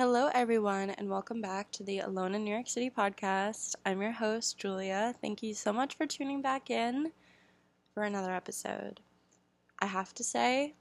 Hello, 0.00 0.30
everyone, 0.32 0.88
and 0.88 1.10
welcome 1.10 1.42
back 1.42 1.70
to 1.72 1.84
the 1.84 1.98
Alone 1.98 2.34
in 2.34 2.42
New 2.42 2.50
York 2.50 2.68
City 2.68 2.88
podcast. 2.88 3.74
I'm 3.84 4.00
your 4.00 4.12
host, 4.12 4.56
Julia. 4.56 5.14
Thank 5.20 5.42
you 5.42 5.52
so 5.52 5.74
much 5.74 5.94
for 5.94 6.06
tuning 6.06 6.40
back 6.40 6.70
in 6.70 7.12
for 7.92 8.04
another 8.04 8.32
episode. 8.32 9.00
I 9.78 9.84
have 9.84 10.14
to 10.14 10.24
say, 10.24 10.72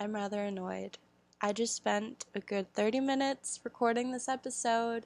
I'm 0.00 0.14
rather 0.14 0.40
annoyed. 0.40 0.96
I 1.42 1.52
just 1.52 1.76
spent 1.76 2.24
a 2.34 2.40
good 2.40 2.72
30 2.72 3.00
minutes 3.00 3.60
recording 3.64 4.10
this 4.10 4.30
episode, 4.30 5.04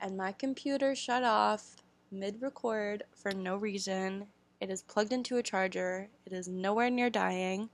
and 0.00 0.16
my 0.16 0.30
computer 0.30 0.94
shut 0.94 1.24
off 1.24 1.78
mid 2.12 2.40
record 2.40 3.02
for 3.12 3.32
no 3.32 3.56
reason. 3.56 4.24
It 4.60 4.70
is 4.70 4.82
plugged 4.82 5.12
into 5.12 5.38
a 5.38 5.42
charger, 5.42 6.06
it 6.26 6.32
is 6.32 6.46
nowhere 6.46 6.90
near 6.90 7.10
dying. 7.10 7.70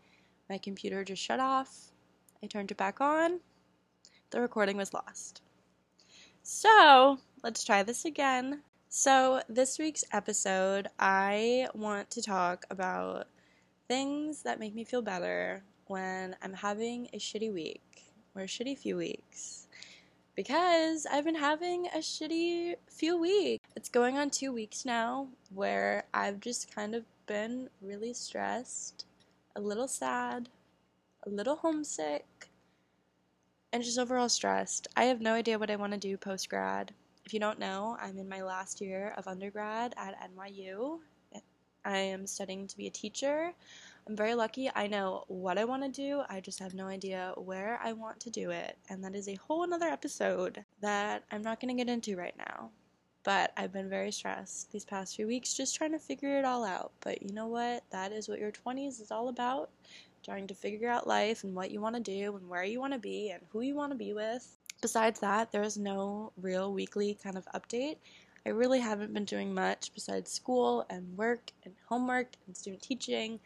My 0.49 0.57
computer 0.57 1.05
just 1.05 1.23
shut 1.23 1.41
off. 1.41 1.93
I 2.43 2.47
turned 2.47 2.71
it 2.71 2.79
back 2.79 3.03
on 3.03 3.41
the 4.35 4.41
recording 4.41 4.77
was 4.77 4.93
lost. 4.93 5.43
So, 6.43 7.19
let's 7.45 7.63
try 7.63 7.85
this 7.85 8.05
again. 8.05 8.63
So, 8.89 9.43
this 9.49 9.79
week's 9.79 10.03
episode, 10.13 10.89
I 10.99 11.69
want 11.73 12.11
to 12.11 12.21
talk 12.21 12.65
about 12.69 13.29
things 13.87 14.43
that 14.43 14.59
make 14.59 14.75
me 14.75 14.83
feel 14.83 15.03
better 15.03 15.63
when 15.87 16.35
I'm 16.43 16.53
having 16.53 17.07
a 17.13 17.19
shitty 17.19 17.55
week 17.55 18.03
or 18.35 18.43
a 18.43 18.47
shitty 18.47 18.77
few 18.77 18.97
weeks. 18.97 19.69
Because 20.35 21.07
I've 21.07 21.25
been 21.25 21.37
having 21.37 21.87
a 21.95 21.99
shitty 21.99 22.75
few 22.91 23.17
weeks. 23.17 23.69
It's 23.77 23.89
going 23.89 24.19
on 24.19 24.31
two 24.31 24.53
weeks 24.53 24.85
now 24.85 25.29
where 25.55 26.07
I've 26.13 26.41
just 26.41 26.75
kind 26.75 26.97
of 26.97 27.05
been 27.29 27.71
really 27.81 28.13
stressed, 28.13 29.07
a 29.55 29.61
little 29.61 29.87
sad, 29.87 30.49
a 31.25 31.31
little 31.31 31.55
homesick, 31.55 32.49
and 33.75 33.83
just 33.83 33.99
overall 33.99 34.29
stressed. 34.29 34.87
I 34.97 35.07
have 35.07 35.21
no 35.21 35.33
idea 35.33 35.59
what 35.59 35.69
I 35.69 35.75
want 35.75 35.93
to 35.95 35.99
do 35.99 36.17
post 36.17 36.49
grad. 36.49 36.95
If 37.27 37.35
you 37.35 37.41
don't 37.41 37.59
know, 37.59 37.97
I'm 38.01 38.17
in 38.19 38.29
my 38.29 38.41
last 38.41 38.81
year 38.81 39.13
of 39.17 39.27
undergrad 39.27 39.95
at 39.97 40.15
NYU. 40.31 41.01
I 41.85 41.99
am 41.99 42.25
studying 42.25 42.69
to 42.69 42.77
be 42.77 42.87
a 42.87 42.91
teacher. 42.91 43.53
I'm 44.07 44.15
very 44.15 44.37
lucky. 44.37 44.71
I 44.77 44.87
know 44.87 45.25
what 45.27 45.59
I 45.59 45.65
want 45.65 45.83
to 45.83 45.89
do. 45.89 46.23
I 46.29 46.41
just 46.41 46.61
have 46.61 46.73
no 46.73 46.87
idea 46.87 47.33
where 47.37 47.81
I 47.83 47.95
want 47.95 48.21
to 48.21 48.31
do 48.31 48.51
it. 48.51 48.79
And 48.91 49.03
that 49.03 49.17
is 49.17 49.29
a 49.29 49.35
whole 49.35 49.65
another 49.65 49.87
episode 49.89 50.65
that 50.81 51.25
I'm 51.33 51.43
not 51.43 51.59
going 51.61 51.77
to 51.77 51.85
get 51.85 51.93
into 51.93 52.17
right 52.17 52.37
now. 52.39 52.71
But 53.25 53.51
I've 53.57 53.73
been 53.73 53.91
very 53.91 54.13
stressed 54.13 54.71
these 54.71 54.85
past 54.85 55.17
few 55.17 55.27
weeks 55.27 55.53
just 55.53 55.75
trying 55.75 55.93
to 55.93 55.99
figure 55.99 56.39
it 56.39 56.45
all 56.45 56.65
out. 56.65 56.93
But 57.01 57.23
you 57.23 57.33
know 57.33 57.49
what? 57.49 57.83
That 57.91 58.13
is 58.13 58.29
what 58.29 58.39
your 58.39 58.53
20s 58.53 59.01
is 59.01 59.11
all 59.11 59.31
about 59.31 59.71
trying 60.25 60.47
to 60.47 60.55
figure 60.55 60.89
out 60.89 61.07
life 61.07 61.45
and 61.45 61.55
what 61.55 61.71
you 61.71 61.81
want 61.81 61.95
to 61.97 62.01
do 62.01 62.37
and 62.37 62.49
where 62.49 62.65
you 62.65 62.81
want 62.81 62.93
to 62.93 62.99
be 62.99 63.31
and 63.31 63.43
who 63.53 63.61
you 63.61 63.75
want 63.75 63.93
to 63.93 63.99
be 63.99 64.13
with. 64.13 64.57
Besides 64.81 65.21
that, 65.21 65.53
there's 65.53 65.77
no 65.77 66.33
real 66.41 66.73
weekly 66.73 67.19
kind 67.23 67.37
of 67.37 67.47
update. 67.55 67.97
I 68.47 68.51
really 68.51 68.81
haven't 68.81 69.15
been 69.15 69.25
doing 69.25 69.55
much 69.55 69.93
besides 69.95 70.31
school 70.31 70.85
and 70.91 71.17
work 71.17 71.51
and 71.65 71.75
homework 71.89 72.33
and 72.47 72.57
student 72.57 72.83
teaching 72.83 73.41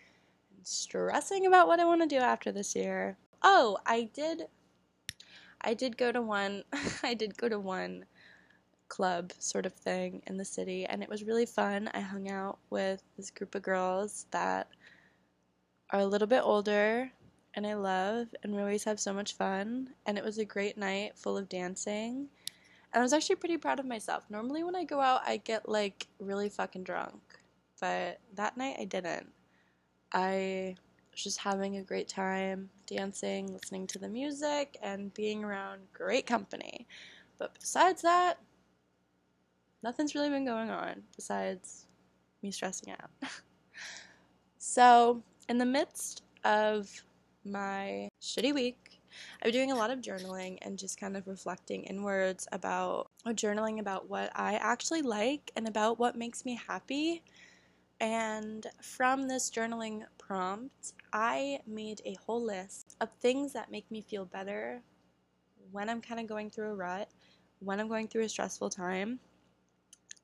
and 0.56 0.66
stressing 0.66 1.46
about 1.46 1.68
what 1.68 1.78
I 1.78 1.84
want 1.84 2.02
to 2.02 2.08
do 2.08 2.16
after 2.20 2.50
this 2.50 2.74
year. 2.74 3.16
Oh, 3.42 3.78
I 3.86 4.10
did 4.12 4.46
I 5.60 5.74
did 5.74 5.96
go 5.96 6.10
to 6.10 6.22
one 6.22 6.64
I 7.02 7.14
did 7.14 7.36
go 7.36 7.48
to 7.48 7.58
one 7.58 8.06
club 8.88 9.32
sort 9.38 9.66
of 9.66 9.74
thing 9.74 10.22
in 10.26 10.36
the 10.36 10.44
city 10.44 10.86
and 10.86 11.02
it 11.02 11.08
was 11.08 11.22
really 11.22 11.46
fun. 11.46 11.90
I 11.94 12.00
hung 12.00 12.28
out 12.28 12.58
with 12.70 13.02
this 13.16 13.30
group 13.30 13.54
of 13.54 13.62
girls 13.62 14.26
that 14.32 14.68
are 15.90 16.00
a 16.00 16.06
little 16.06 16.28
bit 16.28 16.42
older 16.42 17.10
and 17.54 17.66
I 17.66 17.74
love, 17.74 18.28
and 18.42 18.54
we 18.54 18.60
always 18.60 18.84
have 18.84 19.00
so 19.00 19.12
much 19.12 19.34
fun. 19.34 19.90
And 20.06 20.16
it 20.16 20.24
was 20.24 20.38
a 20.38 20.44
great 20.44 20.78
night 20.78 21.12
full 21.16 21.36
of 21.36 21.48
dancing. 21.48 22.28
And 22.92 23.00
I 23.00 23.02
was 23.02 23.12
actually 23.12 23.34
pretty 23.34 23.56
proud 23.56 23.80
of 23.80 23.86
myself. 23.86 24.24
Normally, 24.30 24.62
when 24.62 24.76
I 24.76 24.84
go 24.84 25.00
out, 25.00 25.22
I 25.26 25.38
get 25.38 25.68
like 25.68 26.06
really 26.20 26.48
fucking 26.48 26.84
drunk, 26.84 27.20
but 27.80 28.20
that 28.36 28.56
night 28.56 28.76
I 28.78 28.84
didn't. 28.84 29.26
I 30.12 30.76
was 31.10 31.24
just 31.24 31.38
having 31.38 31.78
a 31.78 31.82
great 31.82 32.06
time 32.06 32.70
dancing, 32.86 33.52
listening 33.52 33.88
to 33.88 33.98
the 33.98 34.08
music, 34.08 34.78
and 34.82 35.12
being 35.14 35.42
around 35.42 35.80
great 35.92 36.26
company. 36.26 36.86
But 37.38 37.58
besides 37.58 38.02
that, 38.02 38.38
nothing's 39.82 40.14
really 40.14 40.30
been 40.30 40.46
going 40.46 40.70
on 40.70 41.02
besides 41.16 41.86
me 42.42 42.52
stressing 42.52 42.92
out. 42.92 43.10
so, 44.58 45.22
in 45.48 45.58
the 45.58 45.64
midst 45.64 46.22
of 46.44 46.90
my 47.44 48.08
shitty 48.20 48.54
week, 48.54 49.00
I'm 49.42 49.50
doing 49.50 49.72
a 49.72 49.74
lot 49.74 49.90
of 49.90 50.00
journaling 50.00 50.58
and 50.62 50.78
just 50.78 51.00
kind 51.00 51.16
of 51.16 51.26
reflecting 51.26 51.84
inwards 51.84 52.46
about 52.52 53.10
or 53.24 53.32
journaling 53.32 53.80
about 53.80 54.08
what 54.08 54.30
I 54.34 54.54
actually 54.54 55.02
like 55.02 55.50
and 55.56 55.66
about 55.66 55.98
what 55.98 56.16
makes 56.16 56.44
me 56.44 56.60
happy. 56.68 57.22
And 58.00 58.66
from 58.82 59.26
this 59.26 59.50
journaling 59.50 60.04
prompt, 60.18 60.92
I 61.12 61.60
made 61.66 62.02
a 62.04 62.16
whole 62.24 62.42
list 62.42 62.96
of 63.00 63.08
things 63.20 63.52
that 63.54 63.72
make 63.72 63.90
me 63.90 64.02
feel 64.02 64.26
better 64.26 64.82
when 65.72 65.88
I'm 65.88 66.00
kind 66.00 66.20
of 66.20 66.26
going 66.26 66.50
through 66.50 66.70
a 66.70 66.74
rut, 66.74 67.08
when 67.60 67.80
I'm 67.80 67.88
going 67.88 68.08
through 68.08 68.24
a 68.24 68.28
stressful 68.28 68.70
time, 68.70 69.18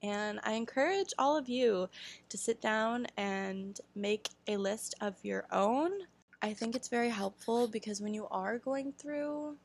and 0.04 0.38
I 0.44 0.52
encourage 0.52 1.14
all 1.18 1.34
of 1.34 1.48
you 1.48 1.88
to 2.28 2.36
sit 2.36 2.60
down 2.60 3.06
and 3.16 3.80
make 3.96 4.28
a 4.46 4.58
list 4.58 4.94
of 5.00 5.14
your 5.22 5.46
own. 5.50 5.92
I 6.42 6.52
think 6.52 6.76
it's 6.76 6.88
very 6.88 7.08
helpful 7.08 7.68
because 7.68 8.02
when 8.02 8.12
you 8.12 8.28
are 8.30 8.58
going 8.58 8.92
through 8.92 9.56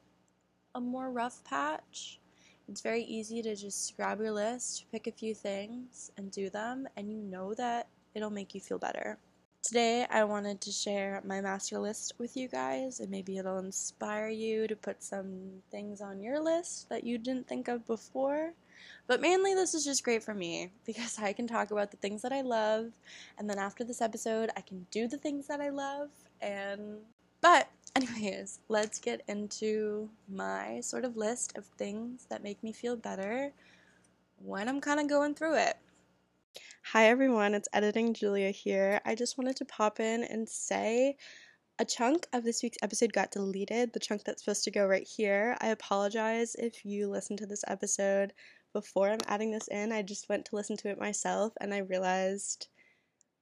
a 0.75 0.79
more 0.79 1.11
rough 1.11 1.43
patch, 1.43 2.21
it's 2.69 2.79
very 2.79 3.03
easy 3.03 3.41
to 3.41 3.53
just 3.53 3.97
grab 3.97 4.21
your 4.21 4.31
list, 4.31 4.85
pick 4.93 5.07
a 5.07 5.11
few 5.11 5.35
things, 5.35 6.09
and 6.15 6.31
do 6.31 6.49
them, 6.49 6.87
and 6.95 7.11
you 7.11 7.17
know 7.17 7.53
that 7.55 7.89
it'll 8.13 8.29
make 8.29 8.55
you 8.55 8.61
feel 8.61 8.79
better. 8.79 9.17
Today, 9.61 10.07
I 10.09 10.23
wanted 10.23 10.61
to 10.61 10.71
share 10.71 11.21
my 11.25 11.41
master 11.41 11.79
list 11.79 12.13
with 12.17 12.37
you 12.37 12.47
guys, 12.47 13.01
and 13.01 13.11
maybe 13.11 13.37
it'll 13.37 13.59
inspire 13.59 14.29
you 14.29 14.67
to 14.67 14.75
put 14.77 15.03
some 15.03 15.49
things 15.69 15.99
on 15.99 16.21
your 16.21 16.39
list 16.39 16.87
that 16.87 17.03
you 17.03 17.17
didn't 17.17 17.49
think 17.49 17.67
of 17.67 17.85
before. 17.85 18.53
But 19.09 19.21
mainly, 19.21 19.55
this 19.55 19.73
is 19.73 19.83
just 19.83 20.03
great 20.03 20.21
for 20.21 20.35
me 20.35 20.69
because 20.85 21.17
I 21.17 21.33
can 21.33 21.47
talk 21.47 21.71
about 21.71 21.89
the 21.89 21.97
things 21.97 22.21
that 22.21 22.31
I 22.31 22.41
love, 22.41 22.91
and 23.39 23.49
then 23.49 23.57
after 23.57 23.83
this 23.83 24.03
episode, 24.03 24.51
I 24.55 24.61
can 24.61 24.85
do 24.91 25.07
the 25.07 25.17
things 25.17 25.47
that 25.47 25.59
I 25.59 25.69
love. 25.69 26.09
And, 26.41 26.99
but, 27.41 27.69
anyways, 27.95 28.59
let's 28.67 28.99
get 28.99 29.23
into 29.27 30.09
my 30.31 30.79
sort 30.81 31.05
of 31.05 31.17
list 31.17 31.57
of 31.57 31.65
things 31.65 32.27
that 32.29 32.43
make 32.43 32.61
me 32.61 32.71
feel 32.71 32.95
better 32.95 33.51
when 34.45 34.69
I'm 34.69 34.79
kind 34.79 34.99
of 34.99 35.09
going 35.09 35.33
through 35.33 35.55
it. 35.55 35.77
Hi 36.83 37.07
everyone, 37.07 37.55
it's 37.55 37.67
Editing 37.73 38.13
Julia 38.13 38.51
here. 38.51 39.01
I 39.05 39.15
just 39.15 39.39
wanted 39.39 39.55
to 39.55 39.65
pop 39.65 39.99
in 39.99 40.23
and 40.23 40.47
say 40.47 41.17
a 41.79 41.85
chunk 41.85 42.27
of 42.31 42.43
this 42.43 42.61
week's 42.61 42.77
episode 42.83 43.13
got 43.13 43.31
deleted, 43.31 43.91
the 43.91 43.99
chunk 43.99 44.23
that's 44.23 44.43
supposed 44.43 44.65
to 44.65 44.71
go 44.71 44.85
right 44.85 45.07
here. 45.07 45.57
I 45.61 45.69
apologize 45.69 46.55
if 46.59 46.85
you 46.85 47.09
listened 47.09 47.39
to 47.39 47.47
this 47.47 47.63
episode 47.67 48.33
before 48.73 49.09
I'm 49.09 49.19
adding 49.27 49.51
this 49.51 49.67
in, 49.67 49.91
I 49.91 50.01
just 50.01 50.29
went 50.29 50.45
to 50.45 50.55
listen 50.55 50.77
to 50.77 50.89
it 50.89 50.99
myself 50.99 51.53
and 51.59 51.73
I 51.73 51.79
realized 51.79 52.67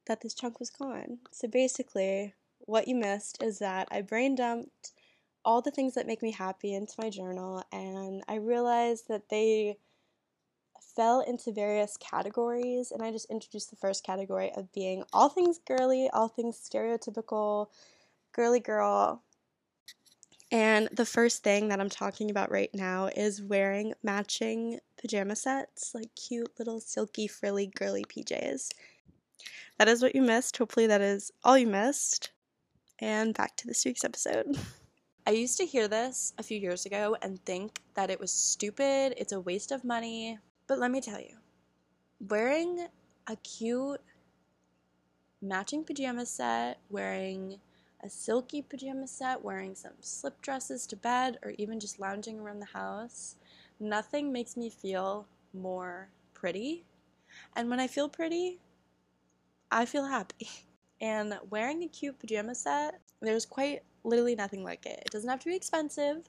that 0.08 0.22
this 0.22 0.34
chunk 0.34 0.60
was 0.60 0.70
gone. 0.70 1.20
So 1.32 1.48
basically, 1.48 2.34
what 2.60 2.88
you 2.88 2.96
missed 2.96 3.42
is 3.44 3.60
that 3.60 3.88
I 3.92 4.02
brain 4.02 4.36
dumped 4.36 4.94
all 5.44 5.62
the 5.62 5.72
things 5.72 5.94
that 5.96 6.08
make 6.08 6.22
me 6.22 6.32
happy 6.32 6.74
into 6.74 6.94
my 6.98 7.10
journal 7.10 7.64
and 7.72 8.24
I 8.28 8.36
realized 8.36 9.08
that 9.08 9.30
they 9.30 9.78
fell 10.96 11.22
into 11.22 11.52
various 11.52 11.96
categories 11.98 12.92
and 12.92 13.02
I 13.02 13.12
just 13.12 13.30
introduced 13.30 13.70
the 13.70 13.76
first 13.78 14.04
category 14.04 14.52
of 14.56 14.72
being 14.74 15.04
all 15.14 15.30
things 15.30 15.60
girly, 15.66 16.10
all 16.12 16.28
things 16.28 16.58
stereotypical, 16.58 17.68
girly 18.34 18.60
girl, 18.60 19.24
and 20.52 20.88
the 20.94 21.06
first 21.06 21.44
thing 21.44 21.68
that 21.68 21.80
I'm 21.82 21.90
talking 21.90 22.30
about 22.30 22.52
right 22.52 22.70
now 22.74 23.08
is 23.08 23.42
wearing 23.42 23.94
matching 24.02 24.80
pajama 24.98 25.36
sets, 25.36 25.94
like 25.94 26.14
cute 26.16 26.52
little 26.58 26.80
silky, 26.80 27.28
frilly, 27.28 27.68
girly 27.68 28.04
PJs. 28.04 28.70
That 29.78 29.88
is 29.88 30.02
what 30.02 30.16
you 30.16 30.22
missed. 30.22 30.58
Hopefully, 30.58 30.88
that 30.88 31.02
is 31.02 31.32
all 31.44 31.58
you 31.58 31.68
missed. 31.68 32.32
And 33.00 33.34
back 33.34 33.56
to 33.58 33.68
this 33.68 33.86
week's 33.86 34.04
episode. 34.04 34.58
I 35.28 35.32
used 35.32 35.58
to 35.58 35.66
hear 35.66 35.88
this 35.88 36.34
a 36.38 36.44
few 36.44 36.58
years 36.58 36.86
ago 36.86 37.18
and 37.22 37.44
think 37.44 37.82
that 37.96 38.10
it 38.10 38.20
was 38.20 38.32
stupid, 38.32 39.14
it's 39.18 39.34
a 39.34 39.42
waste 39.42 39.74
of 39.74 39.84
money. 39.84 40.40
But 40.68 40.80
let 40.80 40.90
me 40.90 41.02
tell 41.02 41.20
you, 41.20 41.36
wearing 42.30 42.88
a 43.28 43.36
cute 43.36 44.00
matching 45.42 45.84
pajama 45.84 46.26
set, 46.26 46.80
wearing 46.90 47.60
a 48.02 48.10
silky 48.10 48.62
pajama 48.62 49.08
set, 49.08 49.44
wearing 49.44 49.76
some 49.76 49.94
slip 50.00 50.42
dresses 50.42 50.88
to 50.88 50.96
bed, 50.96 51.38
or 51.44 51.52
even 51.58 51.80
just 51.80 52.00
lounging 52.00 52.40
around 52.40 52.60
the 52.60 52.66
house, 52.68 53.36
nothing 53.80 54.32
makes 54.32 54.58
me 54.58 54.70
feel 54.70 55.28
more 55.54 56.10
pretty. 56.34 56.86
And 57.56 57.70
when 57.70 57.80
I 57.80 57.88
feel 57.88 58.10
pretty, 58.10 58.60
I 59.72 59.86
feel 59.86 60.06
happy. 60.06 60.50
And 61.00 61.38
wearing 61.52 61.84
a 61.84 61.88
cute 61.88 62.18
pajama 62.18 62.56
set, 62.56 63.00
there's 63.22 63.46
quite 63.46 63.84
literally 64.04 64.34
nothing 64.36 64.64
like 64.64 64.88
it. 64.88 65.04
It 65.06 65.12
doesn't 65.12 65.30
have 65.30 65.42
to 65.42 65.46
be 65.46 65.56
expensive, 65.56 66.28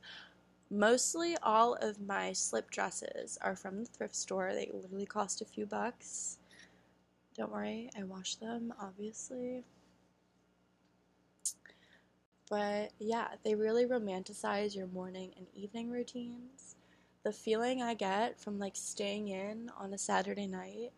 Mostly 0.71 1.35
all 1.43 1.75
of 1.77 1.99
my 2.00 2.33
slip 2.35 2.71
dresses 2.71 3.39
are 3.41 3.56
from 3.56 3.85
the 3.85 3.91
thrift 3.91 4.15
store. 4.15 4.53
They 4.53 4.71
literally 4.73 5.06
cost 5.06 5.41
a 5.41 5.47
few 5.47 5.65
bucks. 5.65 6.39
Don't 7.35 7.50
worry, 7.53 7.91
I 7.99 8.03
wash 8.05 8.35
them, 8.35 8.75
obviously. 8.81 9.65
But 12.50 12.93
yeah, 12.99 13.29
they 13.45 13.55
really 13.55 13.87
romanticize 13.87 14.77
your 14.77 14.89
morning 14.89 15.33
and 15.39 15.47
evening 15.55 15.91
routines. 15.91 16.77
The 17.25 17.32
feeling 17.32 17.82
I 17.82 17.94
get 17.94 18.41
from 18.41 18.59
like 18.59 18.76
staying 18.76 19.29
in 19.29 19.70
on 19.79 19.93
a 19.93 19.99
Saturday 19.99 20.47
night 20.47 20.93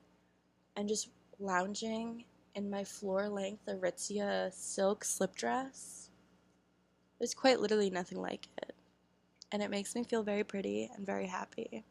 and 0.76 0.88
just 0.88 1.08
lounging 1.38 2.24
in 2.54 2.70
my 2.70 2.84
floor 2.84 3.28
length 3.28 3.66
Aritzia 3.66 4.52
silk 4.52 5.04
slip 5.04 5.34
dress 5.34 6.10
is 7.20 7.34
quite 7.34 7.60
literally 7.60 7.90
nothing 7.90 8.20
like 8.20 8.48
it. 8.58 8.74
And 9.52 9.62
it 9.62 9.70
makes 9.70 9.94
me 9.94 10.04
feel 10.04 10.22
very 10.22 10.44
pretty 10.44 10.90
and 10.94 11.04
very 11.04 11.26
happy. 11.26 11.84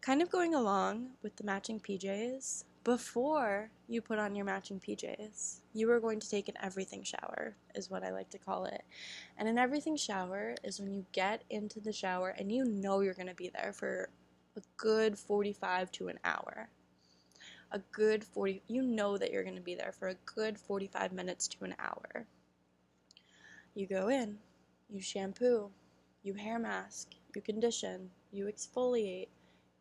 Kind 0.00 0.22
of 0.22 0.30
going 0.30 0.54
along 0.54 1.10
with 1.22 1.36
the 1.36 1.44
matching 1.44 1.80
PJs, 1.80 2.64
before 2.84 3.70
you 3.88 4.02
put 4.02 4.18
on 4.18 4.36
your 4.36 4.44
matching 4.44 4.78
PJs, 4.78 5.60
you 5.72 5.90
are 5.90 6.00
going 6.00 6.20
to 6.20 6.28
take 6.28 6.48
an 6.48 6.54
everything 6.62 7.02
shower, 7.02 7.56
is 7.74 7.90
what 7.90 8.04
I 8.04 8.10
like 8.10 8.28
to 8.30 8.38
call 8.38 8.66
it. 8.66 8.82
And 9.38 9.48
an 9.48 9.58
everything 9.58 9.96
shower 9.96 10.54
is 10.62 10.78
when 10.78 10.92
you 10.92 11.06
get 11.12 11.42
into 11.48 11.80
the 11.80 11.92
shower 11.92 12.34
and 12.38 12.52
you 12.52 12.64
know 12.66 13.00
you're 13.00 13.14
going 13.14 13.28
to 13.28 13.34
be 13.34 13.50
there 13.54 13.72
for 13.72 14.10
a 14.56 14.60
good 14.76 15.18
45 15.18 15.90
to 15.92 16.08
an 16.08 16.18
hour. 16.24 16.68
A 17.72 17.78
good 17.90 18.22
40, 18.22 18.62
you 18.68 18.82
know 18.82 19.16
that 19.16 19.32
you're 19.32 19.42
going 19.42 19.56
to 19.56 19.62
be 19.62 19.74
there 19.74 19.92
for 19.92 20.08
a 20.08 20.14
good 20.26 20.58
45 20.58 21.12
minutes 21.12 21.48
to 21.48 21.64
an 21.64 21.74
hour. 21.78 22.26
You 23.74 23.86
go 23.86 24.08
in, 24.08 24.36
you 24.90 25.00
shampoo, 25.00 25.70
you 26.22 26.34
hair 26.34 26.58
mask, 26.58 27.08
you 27.34 27.40
condition, 27.40 28.10
you 28.30 28.44
exfoliate 28.44 29.28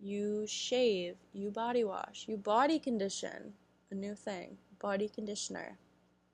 you 0.03 0.45
shave, 0.45 1.15
you 1.31 1.49
body 1.49 1.83
wash, 1.83 2.25
you 2.27 2.35
body 2.35 2.77
condition, 2.77 3.53
a 3.89 3.95
new 3.95 4.13
thing, 4.13 4.57
body 4.79 5.07
conditioner, 5.07 5.77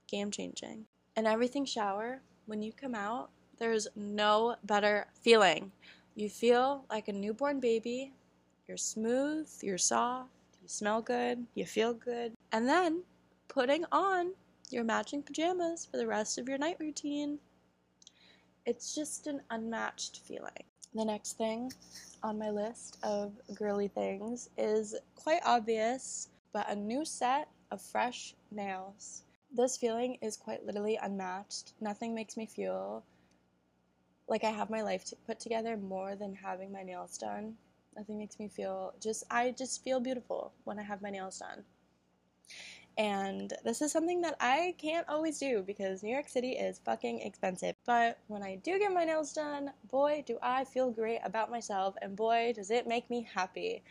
game 0.07 0.31
changing. 0.31 0.85
And 1.15 1.27
everything 1.27 1.65
shower, 1.65 2.21
when 2.47 2.63
you 2.63 2.73
come 2.73 2.95
out, 2.95 3.29
there's 3.59 3.87
no 3.95 4.55
better 4.63 5.07
feeling. 5.21 5.71
You 6.15 6.29
feel 6.29 6.85
like 6.89 7.07
a 7.07 7.13
newborn 7.13 7.59
baby, 7.59 8.13
you're 8.67 8.77
smooth, 8.77 9.47
you're 9.61 9.77
soft, 9.77 10.29
you 10.61 10.67
smell 10.67 11.01
good, 11.01 11.45
you 11.53 11.65
feel 11.65 11.93
good. 11.93 12.33
And 12.51 12.67
then 12.67 13.03
putting 13.49 13.85
on 13.91 14.31
your 14.71 14.83
matching 14.83 15.21
pajamas 15.21 15.85
for 15.85 15.97
the 15.97 16.07
rest 16.07 16.37
of 16.39 16.49
your 16.49 16.57
night 16.57 16.77
routine. 16.79 17.37
It's 18.65 18.95
just 18.95 19.27
an 19.27 19.41
unmatched 19.49 20.21
feeling. 20.25 20.68
The 20.95 21.05
next 21.05 21.37
thing 21.37 21.71
on 22.23 22.39
my 22.39 22.49
list 22.49 22.97
of 23.03 23.33
girly 23.53 23.87
things 23.87 24.49
is 24.57 24.95
quite 25.15 25.41
obvious, 25.45 26.29
but 26.51 26.69
a 26.69 26.75
new 26.75 27.05
set 27.05 27.47
of 27.69 27.79
fresh 27.79 28.33
nails. 28.49 29.21
This 29.55 29.77
feeling 29.77 30.17
is 30.21 30.35
quite 30.35 30.65
literally 30.65 30.97
unmatched. 31.01 31.73
Nothing 31.79 32.15
makes 32.15 32.37
me 32.37 32.47
feel 32.47 33.03
like 34.27 34.43
I 34.43 34.49
have 34.49 34.71
my 34.71 34.81
life 34.81 35.13
put 35.27 35.39
together 35.39 35.77
more 35.77 36.15
than 36.15 36.33
having 36.33 36.71
my 36.71 36.81
nails 36.81 37.19
done. 37.19 37.55
Nothing 37.95 38.17
makes 38.17 38.39
me 38.39 38.47
feel 38.47 38.93
just, 38.99 39.23
I 39.29 39.51
just 39.51 39.83
feel 39.83 39.99
beautiful 39.99 40.53
when 40.63 40.79
I 40.79 40.83
have 40.83 41.03
my 41.03 41.11
nails 41.11 41.37
done. 41.37 41.63
And 42.99 43.53
this 43.63 43.81
is 43.81 43.93
something 43.93 44.19
that 44.21 44.35
I 44.41 44.75
can't 44.77 45.07
always 45.07 45.39
do 45.39 45.63
because 45.65 46.03
New 46.03 46.11
York 46.11 46.27
City 46.27 46.51
is 46.51 46.81
fucking 46.83 47.21
expensive. 47.21 47.75
But 47.85 48.19
when 48.27 48.43
I 48.43 48.57
do 48.57 48.77
get 48.77 48.91
my 48.91 49.05
nails 49.05 49.31
done, 49.31 49.71
boy, 49.89 50.25
do 50.27 50.37
I 50.41 50.65
feel 50.65 50.91
great 50.91 51.21
about 51.23 51.49
myself, 51.49 51.95
and 52.01 52.13
boy, 52.13 52.51
does 52.53 52.71
it 52.71 52.87
make 52.87 53.09
me 53.09 53.25
happy. 53.33 53.83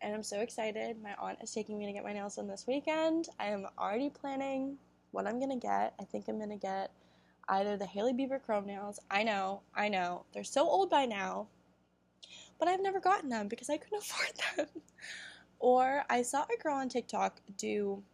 And 0.00 0.14
I'm 0.14 0.22
so 0.22 0.42
excited. 0.42 1.02
My 1.02 1.16
aunt 1.18 1.38
is 1.42 1.52
taking 1.52 1.76
me 1.76 1.86
to 1.86 1.92
get 1.92 2.04
my 2.04 2.12
nails 2.12 2.36
done 2.36 2.46
this 2.46 2.68
weekend. 2.68 3.28
I 3.40 3.46
am 3.46 3.66
already 3.76 4.10
planning 4.10 4.78
what 5.10 5.26
I'm 5.26 5.40
gonna 5.40 5.56
get. 5.56 5.94
I 6.00 6.04
think 6.04 6.28
I'm 6.28 6.38
gonna 6.38 6.56
get 6.56 6.92
either 7.48 7.76
the 7.76 7.86
Hailey 7.86 8.12
Bieber 8.12 8.40
Chrome 8.40 8.66
nails. 8.66 9.00
I 9.10 9.24
know, 9.24 9.62
I 9.74 9.88
know. 9.88 10.24
They're 10.32 10.44
so 10.44 10.68
old 10.68 10.88
by 10.88 11.04
now, 11.04 11.48
but 12.60 12.68
I've 12.68 12.80
never 12.82 13.00
gotten 13.00 13.28
them 13.28 13.48
because 13.48 13.70
I 13.70 13.76
couldn't 13.76 13.98
afford 14.04 14.30
them. 14.56 14.82
or 15.58 16.04
I 16.08 16.22
saw 16.22 16.44
a 16.44 16.62
girl 16.62 16.76
on 16.76 16.88
TikTok 16.88 17.40
do 17.56 18.04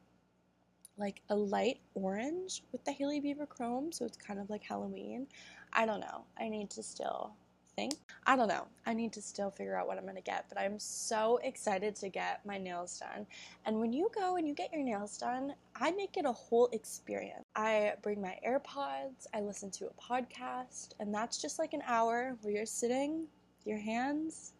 like 0.96 1.22
a 1.30 1.34
light 1.34 1.80
orange 1.94 2.62
with 2.72 2.84
the 2.84 2.92
Hailey 2.92 3.20
Bieber 3.20 3.48
Chrome, 3.48 3.92
so 3.92 4.04
it's 4.04 4.16
kind 4.16 4.38
of 4.38 4.50
like 4.50 4.62
Halloween. 4.62 5.26
I 5.72 5.86
don't 5.86 6.00
know. 6.00 6.24
I 6.38 6.48
need 6.48 6.70
to 6.70 6.82
still 6.82 7.34
think. 7.76 7.94
I 8.26 8.36
don't 8.36 8.48
know. 8.48 8.66
I 8.84 8.92
need 8.92 9.12
to 9.14 9.22
still 9.22 9.50
figure 9.50 9.76
out 9.76 9.86
what 9.86 9.96
I'm 9.96 10.04
going 10.04 10.16
to 10.16 10.22
get, 10.22 10.44
but 10.48 10.58
I'm 10.58 10.78
so 10.78 11.38
excited 11.42 11.96
to 11.96 12.08
get 12.08 12.44
my 12.44 12.58
nails 12.58 12.98
done. 12.98 13.26
And 13.64 13.80
when 13.80 13.92
you 13.92 14.10
go 14.14 14.36
and 14.36 14.46
you 14.46 14.54
get 14.54 14.72
your 14.72 14.82
nails 14.82 15.16
done, 15.16 15.54
I 15.76 15.90
make 15.92 16.16
it 16.16 16.26
a 16.26 16.32
whole 16.32 16.68
experience. 16.72 17.44
I 17.56 17.94
bring 18.02 18.20
my 18.20 18.38
AirPods, 18.46 19.26
I 19.34 19.40
listen 19.40 19.70
to 19.72 19.86
a 19.86 19.94
podcast, 20.00 20.90
and 21.00 21.14
that's 21.14 21.40
just 21.40 21.58
like 21.58 21.72
an 21.72 21.82
hour 21.86 22.36
where 22.42 22.52
you're 22.52 22.66
sitting, 22.66 23.26
your 23.64 23.78
hands 23.78 24.52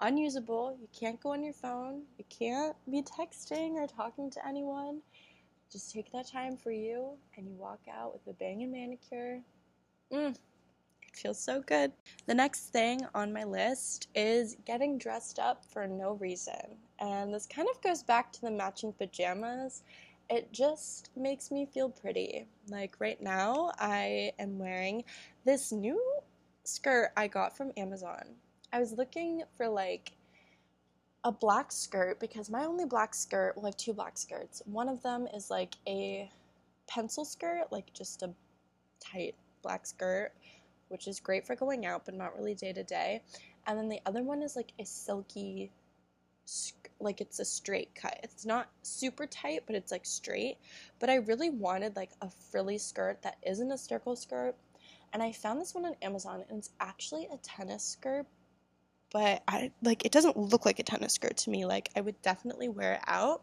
unusable. 0.00 0.76
You 0.80 0.88
can't 0.98 1.20
go 1.20 1.32
on 1.32 1.42
your 1.42 1.52
phone. 1.52 2.02
You 2.18 2.24
can't 2.28 2.76
be 2.90 3.02
texting 3.02 3.74
or 3.74 3.86
talking 3.86 4.30
to 4.30 4.46
anyone. 4.46 5.00
Just 5.74 5.92
take 5.92 6.12
that 6.12 6.28
time 6.28 6.56
for 6.56 6.70
you 6.70 7.14
and 7.36 7.48
you 7.48 7.56
walk 7.56 7.80
out 7.92 8.12
with 8.12 8.32
a 8.32 8.38
banging 8.38 8.70
manicure. 8.70 9.40
It 10.12 10.38
feels 11.12 11.40
so 11.40 11.62
good. 11.62 11.90
The 12.26 12.34
next 12.34 12.66
thing 12.66 13.00
on 13.12 13.32
my 13.32 13.42
list 13.42 14.06
is 14.14 14.56
getting 14.64 14.98
dressed 14.98 15.40
up 15.40 15.64
for 15.64 15.88
no 15.88 16.12
reason. 16.12 16.76
And 17.00 17.34
this 17.34 17.46
kind 17.46 17.66
of 17.68 17.82
goes 17.82 18.04
back 18.04 18.32
to 18.34 18.40
the 18.42 18.52
matching 18.52 18.92
pajamas. 18.92 19.82
It 20.30 20.52
just 20.52 21.10
makes 21.16 21.50
me 21.50 21.66
feel 21.66 21.88
pretty. 21.88 22.46
Like 22.68 22.94
right 23.00 23.20
now, 23.20 23.72
I 23.80 24.30
am 24.38 24.60
wearing 24.60 25.02
this 25.44 25.72
new 25.72 26.00
skirt 26.62 27.10
I 27.16 27.26
got 27.26 27.56
from 27.56 27.72
Amazon. 27.76 28.36
I 28.72 28.78
was 28.78 28.92
looking 28.92 29.42
for 29.56 29.68
like 29.68 30.12
a 31.24 31.32
black 31.32 31.72
skirt 31.72 32.20
because 32.20 32.50
my 32.50 32.64
only 32.64 32.84
black 32.84 33.14
skirt, 33.14 33.54
well, 33.56 33.64
I 33.64 33.68
have 33.68 33.76
two 33.76 33.94
black 33.94 34.18
skirts. 34.18 34.62
One 34.66 34.88
of 34.88 35.02
them 35.02 35.26
is 35.34 35.50
like 35.50 35.74
a 35.88 36.30
pencil 36.86 37.24
skirt, 37.24 37.72
like 37.72 37.92
just 37.94 38.22
a 38.22 38.30
tight 39.00 39.34
black 39.62 39.86
skirt, 39.86 40.32
which 40.88 41.08
is 41.08 41.20
great 41.20 41.46
for 41.46 41.56
going 41.56 41.86
out, 41.86 42.04
but 42.04 42.14
not 42.14 42.36
really 42.36 42.54
day 42.54 42.74
to 42.74 42.82
day. 42.82 43.22
And 43.66 43.78
then 43.78 43.88
the 43.88 44.00
other 44.04 44.22
one 44.22 44.42
is 44.42 44.54
like 44.54 44.72
a 44.78 44.84
silky, 44.84 45.72
like 47.00 47.22
it's 47.22 47.38
a 47.38 47.44
straight 47.44 47.94
cut. 47.94 48.20
It's 48.22 48.44
not 48.44 48.68
super 48.82 49.26
tight, 49.26 49.62
but 49.66 49.76
it's 49.76 49.92
like 49.92 50.04
straight. 50.04 50.58
But 50.98 51.08
I 51.08 51.16
really 51.16 51.48
wanted 51.48 51.96
like 51.96 52.10
a 52.20 52.28
frilly 52.28 52.76
skirt 52.76 53.22
that 53.22 53.38
isn't 53.46 53.72
a 53.72 53.78
circle 53.78 54.14
skirt. 54.14 54.54
And 55.14 55.22
I 55.22 55.32
found 55.32 55.60
this 55.60 55.74
one 55.74 55.86
on 55.86 55.94
Amazon, 56.02 56.44
and 56.50 56.58
it's 56.58 56.70
actually 56.80 57.28
a 57.32 57.36
tennis 57.38 57.84
skirt, 57.84 58.26
but 59.14 59.44
I 59.46 59.70
like 59.80 60.04
it 60.04 60.10
doesn't 60.10 60.36
look 60.36 60.66
like 60.66 60.80
a 60.80 60.82
tennis 60.82 61.14
skirt 61.14 61.36
to 61.38 61.50
me. 61.50 61.64
Like 61.64 61.88
I 61.94 62.00
would 62.00 62.20
definitely 62.20 62.68
wear 62.68 62.94
it 62.94 63.00
out. 63.06 63.42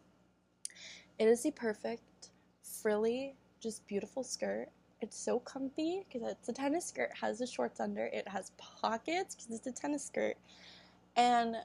It 1.18 1.30
is 1.30 1.44
the 1.44 1.52
perfect 1.52 2.32
frilly, 2.62 3.36
just 3.62 3.88
beautiful 3.88 4.22
skirt. 4.22 4.68
It's 5.00 5.18
so 5.18 5.40
comfy 5.40 6.06
because 6.06 6.30
it's 6.30 6.50
a 6.50 6.54
tennis 6.54 6.86
skirt. 6.86 7.12
Has 7.22 7.40
the 7.40 7.48
shorts 7.48 7.80
under. 7.80 8.06
It 8.08 8.28
has 8.28 8.52
pockets 8.58 9.34
because 9.34 9.56
it's 9.56 9.66
a 9.66 9.72
tennis 9.72 10.04
skirt. 10.04 10.36
And 11.16 11.56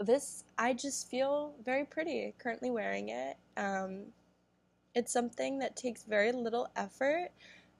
this, 0.00 0.42
I 0.58 0.72
just 0.72 1.08
feel 1.08 1.54
very 1.64 1.84
pretty 1.84 2.34
currently 2.38 2.70
wearing 2.70 3.10
it. 3.10 3.36
Um, 3.56 4.06
it's 4.96 5.12
something 5.12 5.60
that 5.60 5.76
takes 5.76 6.02
very 6.02 6.32
little 6.32 6.68
effort. 6.74 7.28